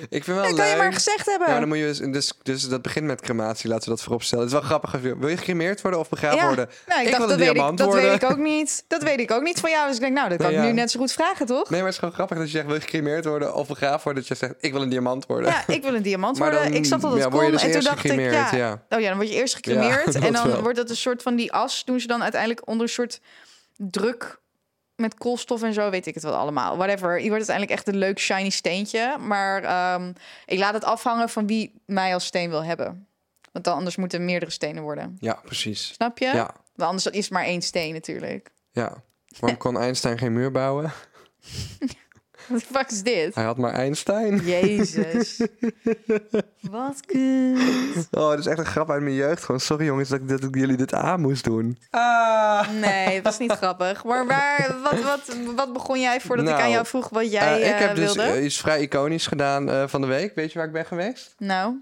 [0.09, 1.49] Ik vind wel Dat kan je maar gezegd hebben.
[1.49, 4.23] Ja, dan moet je dus, dus, dus dat begint met crematie, laten we dat voorop
[4.23, 4.45] stellen.
[4.45, 5.01] Het is wel grappig.
[5.01, 6.47] Wil je gecremeerd worden of begraven Ja.
[6.47, 6.69] worden?
[6.87, 8.85] Nou, ik, Ik dacht, wil dat, een weet ik, diamant dat weet ik ook niet.
[8.89, 9.87] Dat weet ik ook niet van jou.
[9.87, 10.69] Dus ik denk, nou, dat kan Nee, ik ja.
[10.71, 11.71] nu net zo goed vragen, toch?
[11.71, 14.01] Nee, maar het is gewoon grappig dat je zegt, wil je gecremeerd worden of begraven
[14.05, 14.23] worden?
[14.27, 15.51] Dat je zegt, ik wil een diamant worden.
[15.51, 16.63] Ja, ik wil een diamant worden.
[16.63, 17.51] dan, ik snap dat dat ja, kon.
[17.51, 18.83] dus en toen dacht ik, ja.
[18.89, 20.15] Oh ja, dan word je eerst gecremeerd.
[20.15, 20.63] en dan wel.
[20.63, 21.85] wordt dat een soort van die as.
[21.85, 23.21] Doen ze dan uiteindelijk onder een soort
[23.77, 24.39] druk
[24.99, 26.77] met koolstof en zo, weet ik het wel allemaal.
[26.77, 27.15] Whatever.
[27.15, 29.17] Je wordt uiteindelijk echt een leuk shiny steentje.
[29.19, 30.13] Maar ehm,
[30.47, 33.07] ik laat het afhangen van wie mij als steen wil hebben.
[33.53, 35.17] Want dan anders moeten er meerdere stenen worden.
[35.21, 35.93] Ja, precies.
[35.93, 36.25] Snap je?
[36.27, 38.51] Ja, Want anders is het maar één steen natuurlijk.
[38.73, 39.03] ja.
[39.39, 40.93] Waarom kon Einstein geen muur bouwen?
[42.49, 43.35] Wat fuck is dit?
[43.35, 44.37] Hij had maar Einstein.
[44.45, 45.41] Jezus.
[46.71, 48.09] Wat kut.
[48.11, 49.45] Oh, dat is echt een grap uit mijn jeugd.
[49.45, 51.79] Gewoon, sorry jongens dat ik, dat ik jullie dit aan moest doen.
[51.91, 52.69] Ah.
[52.81, 54.05] Nee, het was niet grappig.
[54.05, 57.63] Maar waar, wat, wat, wat begon jij voordat ik Nou, aan jou vroeg wat jij
[57.63, 58.31] Eh, ik eh, heb dus wilde?
[58.31, 60.35] eh, iets vrij iconisch gedaan eh, van de week.
[60.35, 61.35] Weet je waar ik ben geweest?
[61.39, 61.75] nou,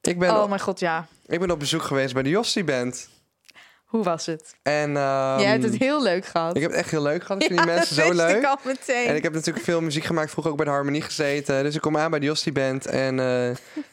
[0.00, 1.06] Ik ben, oh op, mijn god, ja.
[1.26, 3.08] ik ben op bezoek geweest bij de Jossie Band.
[3.90, 4.54] Hoe was het?
[4.62, 6.56] En ehm, Jij hebt het heel leuk gehad.
[6.56, 7.42] ik heb het echt heel leuk gehad.
[7.42, 8.36] Ik vind ja, die mensen zo leuk.
[8.36, 9.06] ik al meteen.
[9.06, 11.62] En ik heb natuurlijk veel muziek gemaakt, vroeger ook bij de Harmonie gezeten.
[11.62, 13.50] Dus ik kom aan bij de Jostie Band en eh,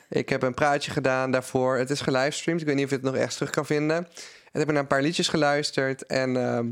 [0.09, 1.77] ik heb een praatje gedaan daarvoor.
[1.77, 3.97] Het is gelivestreamd, ik weet niet of je het nog ergens terug kan vinden.
[3.97, 6.67] En ik heb naar een paar liedjes geluisterd en ehm,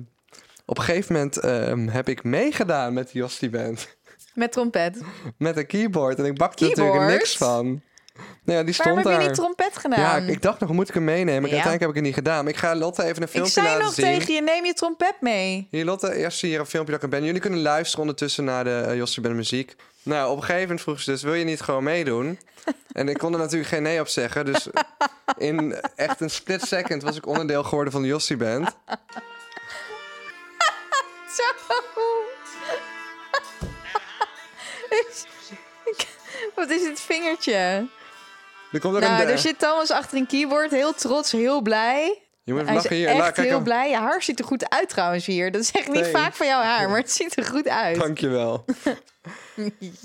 [0.66, 3.98] op een gegeven moment ehm, heb ik meegedaan met de Jostie Band.
[4.34, 5.02] Met trompet.
[5.38, 7.82] Met een keyboard en ik bakte er natuurlijk niks van.
[8.46, 9.28] Nou ja, die Waarom stond heb je daar.
[9.28, 10.00] niet trompet gedaan?
[10.00, 11.34] ja, ik, ik dacht nog, moet ik hem meenemen?
[11.34, 11.56] Ja.
[11.56, 12.44] uiteindelijk heb ik het niet gedaan.
[12.44, 14.06] Maar ik ga Lotte even een Ik filmpje zei laten nog zien.
[14.06, 15.68] tegen je, neem je trompet mee.
[15.72, 17.24] Hier, Lotte, eerst zie je een filmpje dat ik ben.
[17.24, 19.76] Jullie kunnen luisteren ondertussen naar de uh, Jossie Ben muziek.
[20.04, 22.40] Nou, op een gegeven moment vroeg ze dus, wil je niet gewoon meedoen?
[22.92, 24.46] En ik kon er natuurlijk geen nee op zeggen.
[24.46, 24.68] Dus
[25.38, 28.70] in echt een split second was ik onderdeel geworden van de Jossie Band.
[31.38, 31.44] Zo.
[36.56, 37.88] Wat is het vingertje?
[38.72, 39.28] Er komt ook Nou, een...
[39.28, 42.22] daar zit Thomas achter een keyboard, heel trots, heel blij.
[42.44, 43.08] je moet even Hij is lachen hier.
[43.08, 43.64] echt La, kijk heel hem.
[43.64, 43.90] blij.
[43.90, 45.52] Je haar ziet er goed uit trouwens hier.
[45.52, 48.00] Dat is echt niet vaak van jouw haar, maar het ziet er goed uit.
[48.00, 48.66] Dankjewel.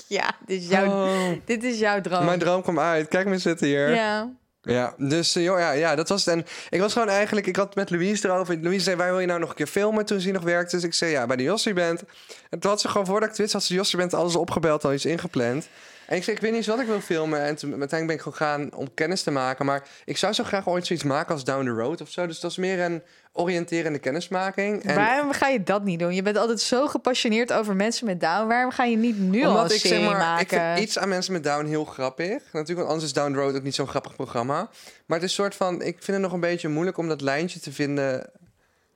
[0.07, 2.25] Ja, dit is jouw, Oh, dit is jouw droom.
[2.25, 3.09] mijn droom kwam uit.
[3.09, 3.95] Kijk me zitten hier.
[3.95, 4.31] Ja.
[4.63, 6.35] Ja, dus eh, joh, ja, ja, dat was het.
[6.35, 8.59] En ik was gewoon eigenlijk, ik had met Louise erover.
[8.63, 10.77] Louise zei, waar wil je nou nog een keer filmen toen ze hier nog werkte?
[10.77, 12.03] Dus ik zei, ja, bij de Jossie Band.
[12.51, 14.37] En toen had ze gewoon, voordat ik het wist, had ze de Jossie Band alles
[14.37, 15.69] opgebeld, al iets ingepland.
[16.11, 17.41] En ik zei, ik weet niet eens wat ik wil filmen.
[17.41, 19.67] En toen, uiteindelijk ben ik gewoon gaan om kennis te maken.
[19.67, 22.27] Maar ik zou zo graag ooit zoiets maken als Down the Road of zo.
[22.27, 24.83] Dus dat is meer een oriënterende kennismaking.
[24.83, 26.15] En Waarom ga je dat niet doen?
[26.15, 28.47] Je bent altijd zo gepassioneerd over mensen met Down.
[28.47, 30.43] Waarom ga je niet nu al een ik serie zeg maar, maken?
[30.43, 32.43] ik vind iets aan mensen met Down heel grappig.
[32.53, 34.71] Natuurlijk, want anders is Down the Road ook niet zo'n grappig programma.
[35.07, 37.61] Maar het is soort van, ik vind het nog een beetje moeilijk om dat lijntje
[37.61, 38.31] te vinden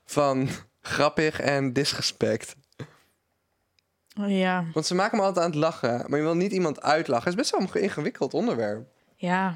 [0.05, 0.49] van
[0.81, 2.55] grappig en disrespect.
[4.15, 7.31] Ja, Want ze maken me altijd aan het lachen, maar je wil niet iemand uitlachen.
[7.31, 8.87] Het is best wel een ingewikkeld onderwerp.
[9.17, 9.55] ja.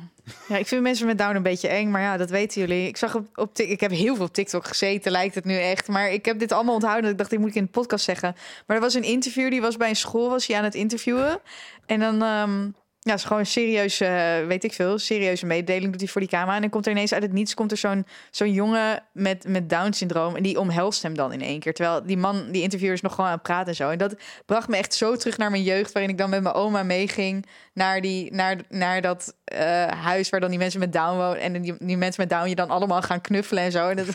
[0.48, 2.88] Ja, ik vind mensen met Down een beetje eng, maar ja, dat weten jullie.
[2.88, 5.88] Ik zag op, op ik heb heel veel op TikTok gezeten, lijkt het nu echt.
[5.88, 7.10] Maar ik heb dit allemaal onthouden.
[7.10, 8.34] Ik dacht, dit moet ik in de podcast zeggen.
[8.66, 11.40] Maar er was een interview, die was bij een school, was hij aan het interviewen.
[11.86, 12.68] En dan, ehm,
[13.00, 16.20] ja, het is gewoon een serieuze, eh, weet ik veel, serieuze mededeling doet hij voor
[16.20, 16.54] die camera.
[16.54, 19.70] En dan komt er ineens uit het niets, komt er zo'n zo'n jongen met, met
[19.70, 20.36] Down-syndroom.
[20.36, 21.74] En die omhelst hem dan in één keer.
[21.74, 23.90] Terwijl die man, die interviewer is nog gewoon aan het praten en zo.
[23.90, 24.14] En dat
[24.46, 27.46] bracht me echt zo terug naar mijn jeugd, waarin ik dan met mijn oma meeging
[27.72, 31.40] naar, die, naar, naar dat eh, huis waar dan die mensen met Down wonen.
[31.40, 33.88] En die, die mensen met Down je dan allemaal gaan knuffelen en zo.
[33.88, 34.06] En dat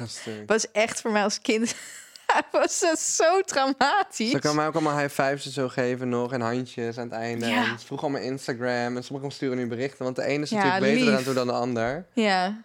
[0.45, 1.75] was echt voor mij als kind...
[2.51, 4.31] was dat zo traumatisch.
[4.31, 7.13] Ze kan mij ook allemaal high fives en zo geven nog en handjes aan het
[7.13, 7.45] einde.
[7.47, 7.71] Ja.
[7.71, 10.03] En ze vroeg allemaal Instagram en sommigen sturen nu berichten.
[10.03, 12.05] Want de ene is Ja, natuurlijk beter toe dan de ander.
[12.13, 12.61] Ja.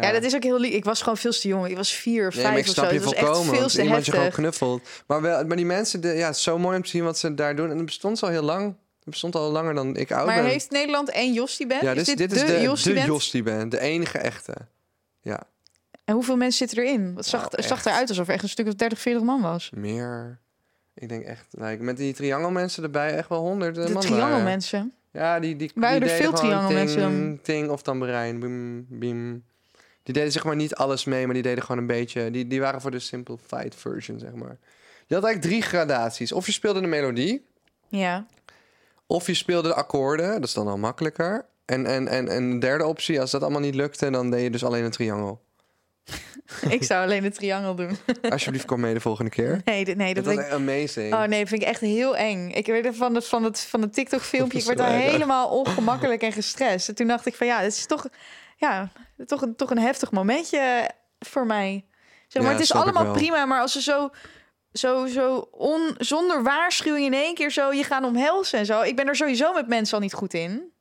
[0.00, 0.12] Ja.
[0.12, 0.72] dat is ook heel lief.
[0.72, 1.66] Ik was gewoon veel te jong.
[1.68, 2.90] Ik was vier of Nee, vijf maar ik of snap zo.
[2.92, 3.54] je Het was echt volkomen.
[3.54, 4.88] veel te iemand je gewoon knuffelt.
[5.06, 7.18] Maar, wel, maar die mensen, de, ja, het is zo mooi om te zien wat
[7.18, 7.70] ze daar doen.
[7.70, 8.64] En het bestond al heel lang.
[8.64, 10.44] Het bestond al langer dan ik oud Maar ben.
[10.44, 11.82] heeft Nederland één Jostie band?
[11.82, 13.00] ja, is dit, dit, dit is de, Jostie de?
[13.00, 13.42] Jostie.
[13.68, 14.54] De enige echte.
[15.20, 15.42] Ja,
[16.06, 17.12] En hoeveel mensen zitten erin?
[17.16, 19.70] Het zag, Nou, zag eruit alsof er echt een stuk of 30, 40 man was.
[19.74, 20.38] meer.
[20.94, 24.92] Ik denk echt, like, met die triangelmensen erbij echt wel honderden De man triangelmensen.
[25.12, 28.38] Ja, die, die, Waren die er deden veel triangelmensen ting, ting of tamboerijn.
[28.40, 29.44] Bim, bim.
[30.02, 32.30] Die deden zeg maar niet alles mee, maar die deden gewoon een beetje...
[32.30, 34.56] Die, die waren voor de simplified version, zeg maar.
[35.06, 36.32] Je had eigenlijk drie gradaties.
[36.32, 37.46] Of je speelde de melodie,
[37.88, 38.26] Ja.
[39.06, 40.32] of je speelde de akkoorden.
[40.32, 41.44] Dat is dan al makkelijker.
[41.64, 44.10] En, en, en, en een derde optie, als dat allemaal niet lukte...
[44.10, 45.44] dan deed je dus alleen een triangel.
[46.68, 47.96] ik zou alleen de triangel doen.
[48.30, 49.60] Alsjeblieft, kom mee de volgende keer.
[49.64, 50.68] Nee, nee dat Dat vind was ik...
[50.68, 51.14] amazing.
[51.14, 52.50] Oh nee, dat vind ik echt heel eng.
[52.50, 55.10] Ik werd er van het, van het, van het TikTok-filmpje, ik werd daar Zwijgen.
[55.10, 56.88] helemaal ongemakkelijk en gestrest.
[56.88, 58.06] En toen dacht ik van ja, het is toch,
[58.56, 58.90] ja,
[59.26, 61.84] toch, een, toch een heftig momentje voor mij.
[62.28, 64.10] Zeg maar, Ja, het is allemaal prima, maar als ze zo,
[64.72, 68.80] zo, zo on, zonder waarschuwing in één keer zo je gaan omhelzen en zo.
[68.82, 70.74] Ik ben er sowieso met mensen al niet goed in.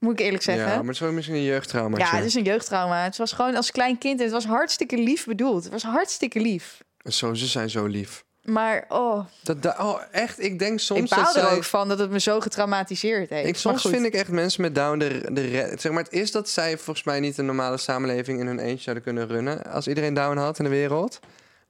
[0.00, 0.64] Moet ik eerlijk zeggen.
[0.64, 1.98] Ja, Ja, maar het is misschien een jeugdtrauma.
[1.98, 3.04] het is een jeugdtrauma.
[3.04, 5.62] Het was gewoon als klein kind en het was hartstikke lief bedoeld.
[5.62, 6.78] Het was hartstikke lief.
[7.04, 8.24] Zo, ze zijn zo lief.
[8.44, 11.56] Maar oh, Dat, da- oh, echt, ik denk soms ik baal dat er zij...
[11.56, 13.48] ook van dat het me zo getraumatiseerd heeft.
[13.48, 16.48] Ik, soms vind ik echt mensen met down de, de zeg maar het is dat
[16.48, 20.14] zij volgens mij niet een normale samenleving in hun eentje zouden kunnen runnen als iedereen
[20.14, 21.20] down had in de wereld.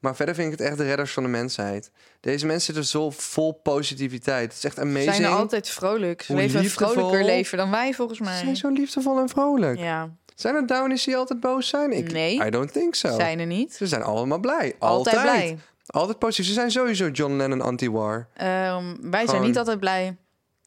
[0.00, 1.90] Maar verder vind ik het echt de redders van de mensheid.
[2.20, 4.44] Deze mensen zitten zo vol positiviteit.
[4.48, 5.14] Het is echt Ze amazing.
[5.14, 6.22] zijn altijd vrolijk.
[6.22, 8.36] Ze leven een vrolijker leven dan wij volgens Ze mij.
[8.38, 9.78] zijn zo liefdevol en vrolijk.
[9.78, 11.92] Ja, Zijn er downies die altijd boos zijn?
[11.92, 12.46] Ik, Nee.
[12.46, 13.14] I don't think so.
[13.14, 13.74] zijn er niet.
[13.74, 14.74] Ze zijn allemaal blij.
[14.78, 15.58] Altijd, Altijd, blij.
[15.86, 16.46] Altijd positief.
[16.46, 18.28] Ze zijn sowieso John Lennon anti-war.
[18.34, 20.16] Ehm, wij zijn niet altijd blij.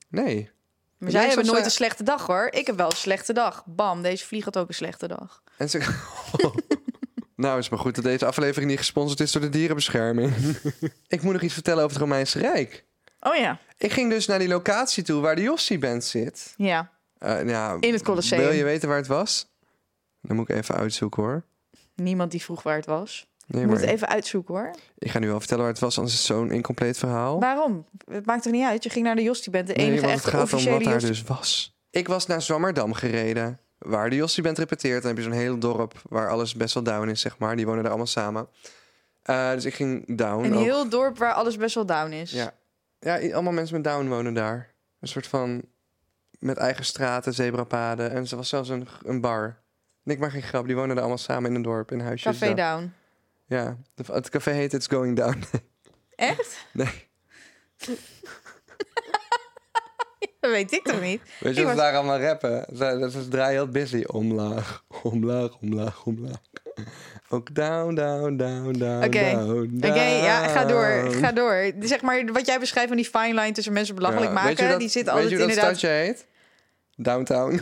[0.09, 0.51] Nee.
[0.97, 2.47] Maar zij hebben nooit ze- een slechte dag hoor.
[2.51, 3.63] Ik heb wel een slechte dag.
[3.65, 5.43] Bam, deze vlieg had ook een slechte dag.
[5.57, 5.79] En ze...
[7.43, 10.33] nou, is maar goed dat deze aflevering niet gesponsord is door de dierenbescherming.
[11.07, 12.85] ik moet nog iets vertellen over het Romeinse Rijk.
[13.19, 13.59] Oh ja.
[13.77, 16.53] Ik ging dus naar die locatie toe waar de Jossie-band zit.
[16.57, 18.41] Ja, Eh, ja, in het Colosseum.
[18.41, 19.51] Wil je weten waar het was?
[20.21, 21.43] Dan moet ik even uitzoeken hoor.
[21.95, 23.27] Niemand die vroeg waar het was.
[23.47, 24.71] Nee, Je moet het even uitzoeken hoor.
[24.97, 27.39] ik ga nu wel vertellen waar het was, anders is het zo'n incompleet verhaal.
[27.39, 27.85] Waarom?
[28.11, 28.83] Het maakt er niet uit.
[28.83, 30.83] Je ging naar de Jostie bent de Nee, enige echte het gaat om officiële wat
[30.83, 31.77] daar dus was.
[31.89, 35.01] Ik was naar Zwammerdam gereden, waar de Jossie Band repeteert.
[35.01, 37.55] Dan heb je zo'n heel dorp waar alles best wel down is, zeg maar.
[37.55, 38.47] Die wonen daar allemaal samen.
[39.23, 40.43] Eh, dus ik ging down.
[40.43, 40.63] Een ook.
[40.63, 42.31] heel dorp waar alles best wel down is.
[42.31, 42.53] Ja.
[42.99, 44.73] ja, allemaal mensen met down wonen daar.
[44.99, 45.61] Een soort van
[46.39, 48.11] met eigen straten, zebrapaden.
[48.11, 49.61] En er was zelfs een, een bar.
[50.03, 52.39] Ik maak geen grap, die wonen daar allemaal samen in een dorp, in huisjes.
[52.39, 52.75] Café daar.
[52.75, 52.93] Down.
[53.45, 55.43] Ja, het café heet It's Going Down.
[56.15, 56.65] Echt?
[56.71, 57.07] nee.
[60.43, 61.21] Dat weet ik toch niet?
[61.39, 62.65] Weet je Ik wat ze daar allemaal rappen?
[62.75, 64.03] Ze, dat ze draaien heel busy.
[64.07, 66.37] Omlaag, omlaag, omlaag, omlaag.
[67.29, 69.31] Ook down, down, down, down, Oké.
[69.31, 71.11] down, Oké, ja, ga door.
[71.11, 71.71] Ga door.
[71.79, 74.59] Zeg maar, wat jij beschrijft van die fine line tussen mensen belachelijk Ja, maken, weet
[74.59, 75.77] je dat- die zit weet altijd je hoe dat inderdaad...
[75.77, 76.25] stadje heet?
[76.95, 77.61] Downtown.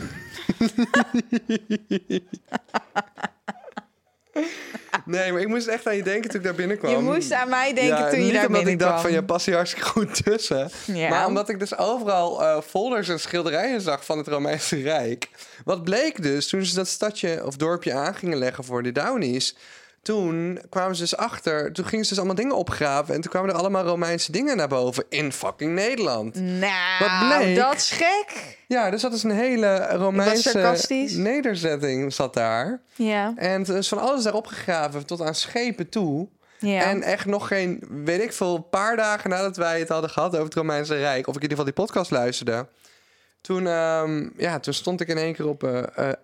[5.04, 6.90] nee, maar ik moest echt aan je denken toen ik daar binnenkwam.
[6.90, 8.90] Je moest aan mij denken Ja, toen je niet daar omdat ik binnenkwam.
[8.90, 10.70] dacht van, je past hier hartstikke goed tussen.
[10.86, 11.08] Ja.
[11.08, 15.28] Maar omdat ik dus overal eh, folders en schilderijen zag van het Romeinse Rijk.
[15.64, 19.56] Wat bleek dus, toen ze dat stadje of dorpje aan gingen leggen voor de Downies...
[20.02, 23.14] Toen kwamen ze dus achter, toen gingen ze dus allemaal dingen opgraven...
[23.14, 26.34] en toen kwamen er allemaal Romeinse dingen naar boven in fucking Nederland.
[26.34, 27.56] Nou, Wat bleek?
[27.56, 28.56] dat is gek.
[28.68, 32.80] Ja, dus dat is een hele Romeinse nederzetting zat daar.
[32.94, 36.28] Ja, En is van alles daar opgegraven tot aan schepen toe.
[36.58, 36.82] ja.
[36.82, 40.44] En echt nog geen, weet ik veel, paar dagen nadat wij het hadden gehad over
[40.44, 42.66] het Romeinse Rijk, of ik in ieder geval die podcast luisterde.
[43.40, 46.16] Toen, ehm, ja, toen stond ik in één keer op oud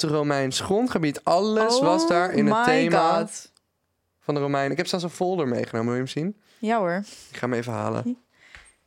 [0.00, 1.24] Romeins grondgebied.
[1.24, 3.52] Alles was daar in het Oh thema God.
[4.20, 4.70] van de Romeinen.
[4.70, 6.36] Ik heb zelfs een folder meegenomen, wil je hem zien?
[6.58, 7.02] Ja hoor.
[7.30, 8.02] Ik ga hem even halen.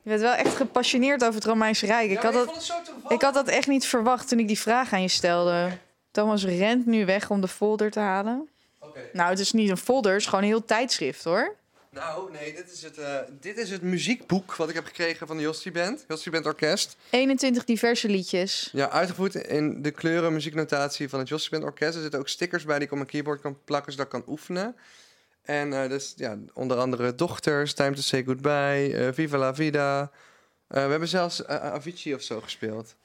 [0.04, 2.12] Je bent wel echt gepassioneerd over het Romeinse Rijk.
[2.12, 2.74] Ik, had dat,
[3.08, 5.70] ik had dat echt niet verwacht toen ik die vraag aan je stelde.
[6.12, 8.50] Thomas rent nu weg om de folder te halen.
[9.14, 11.56] Nou, het is niet een folder, het is gewoon een heel tijdschrift hoor.
[11.96, 15.38] Nou, nee, dit is, het, eh, dit is het muziekboek wat ik heb gekregen van
[15.38, 16.06] de Jostie Band.
[16.08, 16.98] Jostie Band Orkest.
[17.10, 18.70] 21 diverse liedjes.
[18.74, 21.96] Ja, uitgevoerd in de kleuren muzieknotatie van het Jossie Band Orkest.
[21.96, 24.34] Er zitten ook stickers bij die ik op mijn keyboard kan plakken, zodat ik kan
[24.34, 24.76] oefenen.
[25.42, 30.12] En eh, dus ja, onder andere Dochters, Time to Say Goodbye, eh, Viva la Vida.
[30.68, 32.96] We hebben zelfs Avicii of zo gespeeld.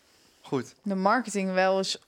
[0.40, 0.74] Goed.
[0.82, 1.98] De marketing wel is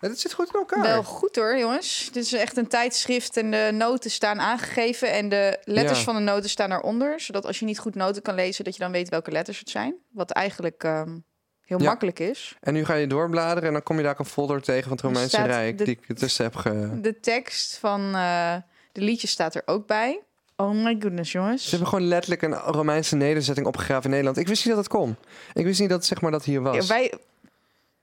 [0.00, 0.82] Dit zit goed in elkaar.
[0.82, 2.08] wel goed hoor, jongens.
[2.12, 6.04] Dit is echt een tijdschrift en de noten staan aangegeven en de letters Ja.
[6.04, 8.80] van de noten staan daaronder, zodat als je niet goed noten kan lezen, dat je
[8.82, 9.94] dan weet welke letters het zijn.
[10.10, 11.18] Wat eigenlijk ehm,
[11.64, 11.84] heel Ja.
[11.84, 12.56] makkelijk is.
[12.60, 14.92] En nu ga je doorbladeren en dan kom je daar ook een folder tegen van
[14.92, 15.78] het Romeinse Rijk.
[15.78, 17.00] de- Die ik ertussen heb ge...
[17.00, 18.54] De tekst van eh,
[18.92, 20.20] de liedjes staat er ook bij.
[20.56, 21.62] Oh my goodness, jongens.
[21.64, 24.36] Ze hebben gewoon letterlijk een Romeinse nederzetting opgegraven in Nederland.
[24.36, 25.16] Ik wist niet dat het kon.
[25.54, 26.76] Ik wist niet dat zeg maar dat hier was.
[26.76, 27.12] Ja, wij,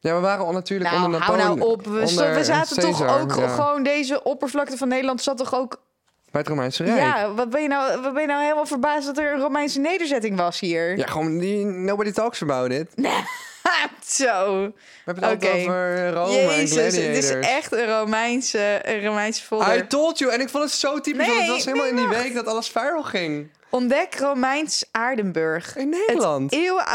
[0.07, 1.59] Ja, we waren al natuurlijk nou, onder hou Napoleon.
[1.59, 1.85] nou op.
[1.85, 3.47] We, we zaten toch ook ja.
[3.47, 5.81] gewoon deze oppervlakte van Nederland zat toch ook.
[6.31, 6.99] Bij het Romeinse Rijk.
[6.99, 8.01] Ja, wat ben je nou?
[8.01, 10.97] Wat ben je nou helemaal verbaasd dat er een Romeinse nederzetting was hier?
[10.97, 12.89] Ja, gewoon die, nobody talks about it.
[13.67, 14.71] We Zo.
[15.05, 19.77] hebben het altijd over Rome Jezus, en het is echt een Romeinse, een Romeinse folder.
[19.77, 20.31] I told you.
[20.31, 21.25] En ik vond het zo typisch.
[21.25, 23.49] want het Nee, was helemaal nee, in die week dat alles viral ging.
[23.69, 25.75] Ontdek Romeins Aardenburg.
[25.75, 26.51] In Nederland.
[26.51, 26.85] Het eeuwen...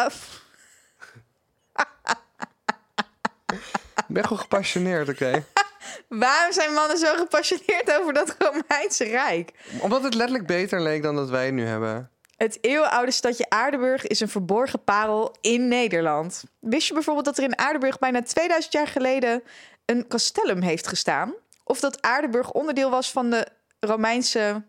[3.97, 5.45] Ik ben gewoon gepassioneerd, oké?
[6.09, 9.53] Waarom zijn mannen zo gepassioneerd over dat Romeinse Rijk?
[9.81, 12.11] Omdat het letterlijk beter leek dan dat wij het nu hebben.
[12.37, 16.45] Het eeuwenoude stadje Aardenburg is een verborgen parel in Nederland.
[16.61, 19.43] Wist je bijvoorbeeld dat er in Aardenburg bijna 2000 jaar geleden
[19.85, 21.35] een castellum heeft gestaan?
[21.65, 23.47] Of dat Aardenburg onderdeel was van de
[23.81, 24.63] Romeinse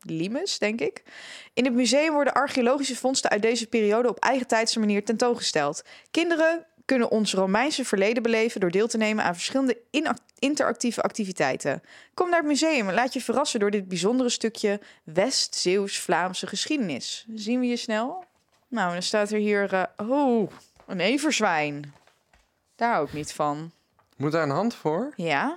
[0.00, 1.02] limes, denk ik.
[1.54, 5.82] In het museum worden archeologische vondsten uit deze periode op eigen tijdse manier tentoongesteld.
[6.10, 9.78] Kinderen kunnen ons Romeinse verleden beleven door deel te nemen aan verschillende
[10.38, 11.82] interactieve activiteiten.
[12.14, 17.26] Kom naar het museum en laat je verrassen door dit bijzondere stukje West-Zeeuws-Vlaamse geschiedenis.
[17.34, 18.24] Zien we je snel?
[18.68, 20.50] Nou, dan staat er hier, eh, oh,
[20.86, 21.94] een everzwijn.
[22.76, 23.72] Daar hou ik niet van.
[24.16, 25.12] Moet daar een hand voor?
[25.16, 25.56] Ja?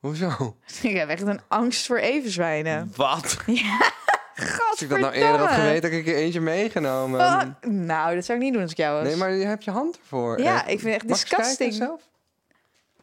[0.00, 0.56] Hoezo?
[0.82, 2.92] Ik heb echt een angst voor everzwijnen.
[2.96, 3.36] Wat?
[3.46, 3.92] Ja,
[4.70, 7.20] Als ik dat nou eerder had geweten, had ik er eentje meegenomen.
[7.20, 9.08] Ah, nou, dat zou ik niet doen als ik jou was.
[9.08, 10.40] Nee, maar je hebt je hand ervoor.
[10.40, 11.74] Ja, Eh, ik vind het echt mag ik disgusting.
[11.74, 12.00] zelf?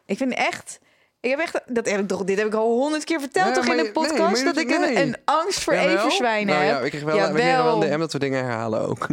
[0.06, 0.78] Ik vind echt...
[1.20, 1.60] Ik heb echt...
[1.66, 3.82] Dat heb ik toch, dit heb ik al honderd keer verteld Ja, toch in de
[3.82, 4.44] nee, podcast?
[4.44, 5.96] dat ik een, angst voor Jawel?
[5.96, 6.74] everzwijnen nou, heb.
[6.76, 7.90] ja, we kregen wel, we kregen wel een.
[7.90, 9.06] DM dat we dingen herhalen ook.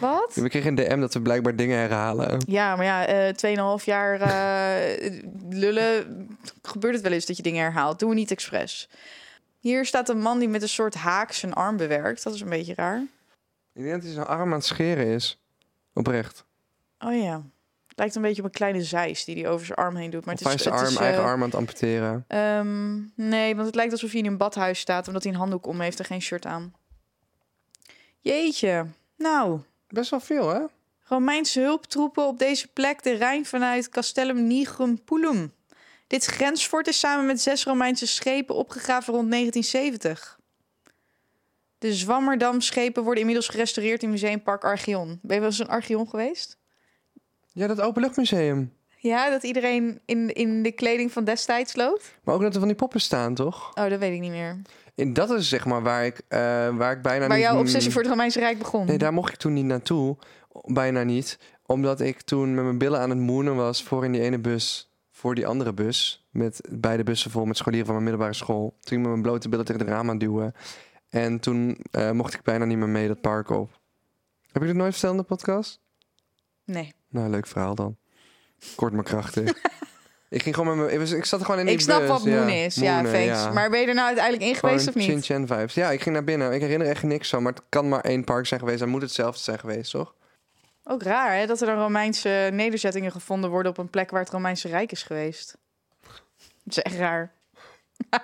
[0.00, 0.30] Wat?
[0.34, 2.42] We kregen een DM dat we blijkbaar dingen herhalen.
[2.46, 5.12] Ja, maar ja, eh 2,5 jaar eh,
[5.50, 6.28] lullen
[6.62, 7.98] gebeurt het wel eens dat je dingen herhaalt.
[7.98, 8.88] Doen we niet expres.
[9.62, 12.22] Hier staat een man die met een soort haak zijn arm bewerkt.
[12.22, 12.98] Dat is een beetje raar.
[13.74, 15.40] Ik denk dat hij zijn arm aan het scheren is.
[15.94, 16.44] Oprecht.
[16.98, 17.42] Oh ja.
[17.94, 20.24] Lijkt een beetje op een kleine zeis die hij over zijn arm heen doet.
[20.24, 22.24] Maar Of het hij is, zijn het arm, is, eigen eh, arm aan het amputeren.
[22.28, 25.66] ehm, nee, want het lijkt alsof hij in een badhuis staat omdat hij een handdoek
[25.66, 26.74] om heeft en geen shirt aan.
[28.20, 28.86] Jeetje.
[29.16, 30.60] Nou, Best wel veel, hè?
[31.04, 35.52] Romeinse hulptroepen op deze plek de Rijn vanuit Castellum Nigrum Pulum.
[36.12, 40.38] Dit grensfort is samen met zes Romeinse schepen opgegraven rond 1970.
[41.78, 45.18] De Zwammerdam-schepen worden inmiddels gerestaureerd in Museumpark Archeon.
[45.22, 46.58] Ben je wel eens een Archeon geweest?
[47.52, 48.72] Ja, dat openluchtmuseum.
[48.96, 52.14] Ja, dat iedereen in, in de kleding van destijds loopt?
[52.24, 53.70] Maar ook dat er van die poppen staan, toch?
[53.74, 54.62] Oh, dat weet ik niet meer.
[54.94, 56.38] En dat is zeg maar waar ik, eh,
[56.76, 57.46] waar ik bijna Waar niet...
[57.46, 58.86] jouw obsessie voor het Romeinse Rijk begon.
[58.86, 60.16] Nee, daar mocht ik toen niet naartoe.
[60.64, 61.38] Bijna niet.
[61.66, 64.91] Omdat ik toen met mijn billen aan het moenen was voor in die ene bus.
[65.22, 66.26] Voor die andere bus.
[66.30, 68.76] Met beide bussen vol met scholieren van mijn middelbare school.
[68.80, 70.54] Toen ik met mijn blote billen tegen de raam aan duwen.
[71.08, 73.80] En toen eh, mocht ik bijna niet meer mee dat park op.
[74.52, 75.80] Heb ik dit nooit verteld in de podcast?
[76.64, 76.92] Nee.
[77.08, 77.96] Nou, leuk verhaal dan.
[78.76, 79.52] Kort maar krachtig.
[80.28, 80.92] ik ging gewoon met mijn...
[80.94, 82.08] Ik, was- ik zat gewoon in die Ik snap bus.
[82.08, 82.74] wat ja, moon is.
[82.74, 83.42] Ja, moenen, thanks.
[83.42, 83.52] ja.
[83.52, 85.04] Maar ben je er nou uiteindelijk in geweest of niet?
[85.04, 85.74] Chin Chan vibes.
[85.74, 86.52] Ja, ik ging naar binnen.
[86.52, 87.42] Ik herinner echt niks van.
[87.42, 88.78] Maar het kan maar één park zijn geweest.
[88.78, 90.14] Dan moet hetzelfde zijn geweest, toch?
[90.84, 91.46] Ook raar, hè?
[91.46, 95.02] Dat er dan Romeinse nederzettingen gevonden worden op een plek waar het Romeinse Rijk is
[95.02, 95.56] geweest.
[96.64, 97.32] Dat is echt raar.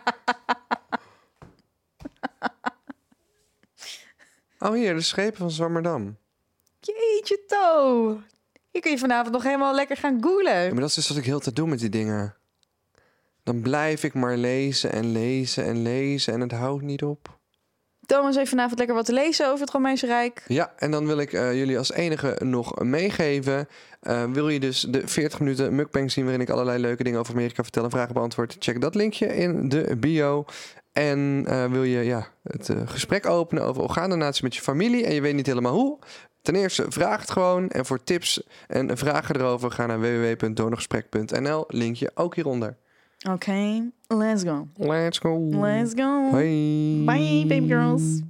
[4.60, 6.16] Oh, hier, de schepen van Zwammerdam.
[6.80, 8.20] Jeetje, To.
[8.70, 10.70] Hier kun je vanavond nog helemaal lekker gaan Ja, googlen.
[10.72, 12.34] maar dat is dus wat ik heel te doen met die dingen.
[13.42, 17.37] Dan blijf ik maar lezen en lezen en lezen en het houdt niet op.
[18.08, 20.42] Thomas heeft vanavond lekker wat te lezen over het Romeinse Rijk.
[20.46, 23.68] Ja, en dan wil ik eh, jullie als enige nog meegeven.
[24.00, 27.34] Eh, wil je dus de 40 minuten mukbang zien waarin ik allerlei leuke dingen over
[27.34, 28.56] Amerika vertel en vragen beantwoord?
[28.58, 30.44] Check dat linkje in de bio.
[30.92, 35.20] En eh, wil je ja, het gesprek openen over orgaandonatie met je familie en je
[35.20, 35.98] weet niet helemaal hoe?
[36.42, 37.68] Ten eerste, vraag het gewoon.
[37.68, 41.64] En voor tips en vragen erover, ga naar www.donorgesprek.nl.
[41.68, 42.76] Linkje ook hieronder.
[43.26, 44.68] Oké, let's go.
[44.78, 45.36] Let's go.
[45.36, 46.30] Let's go.
[46.30, 47.04] Bye.
[47.04, 48.22] Bye, baby girls.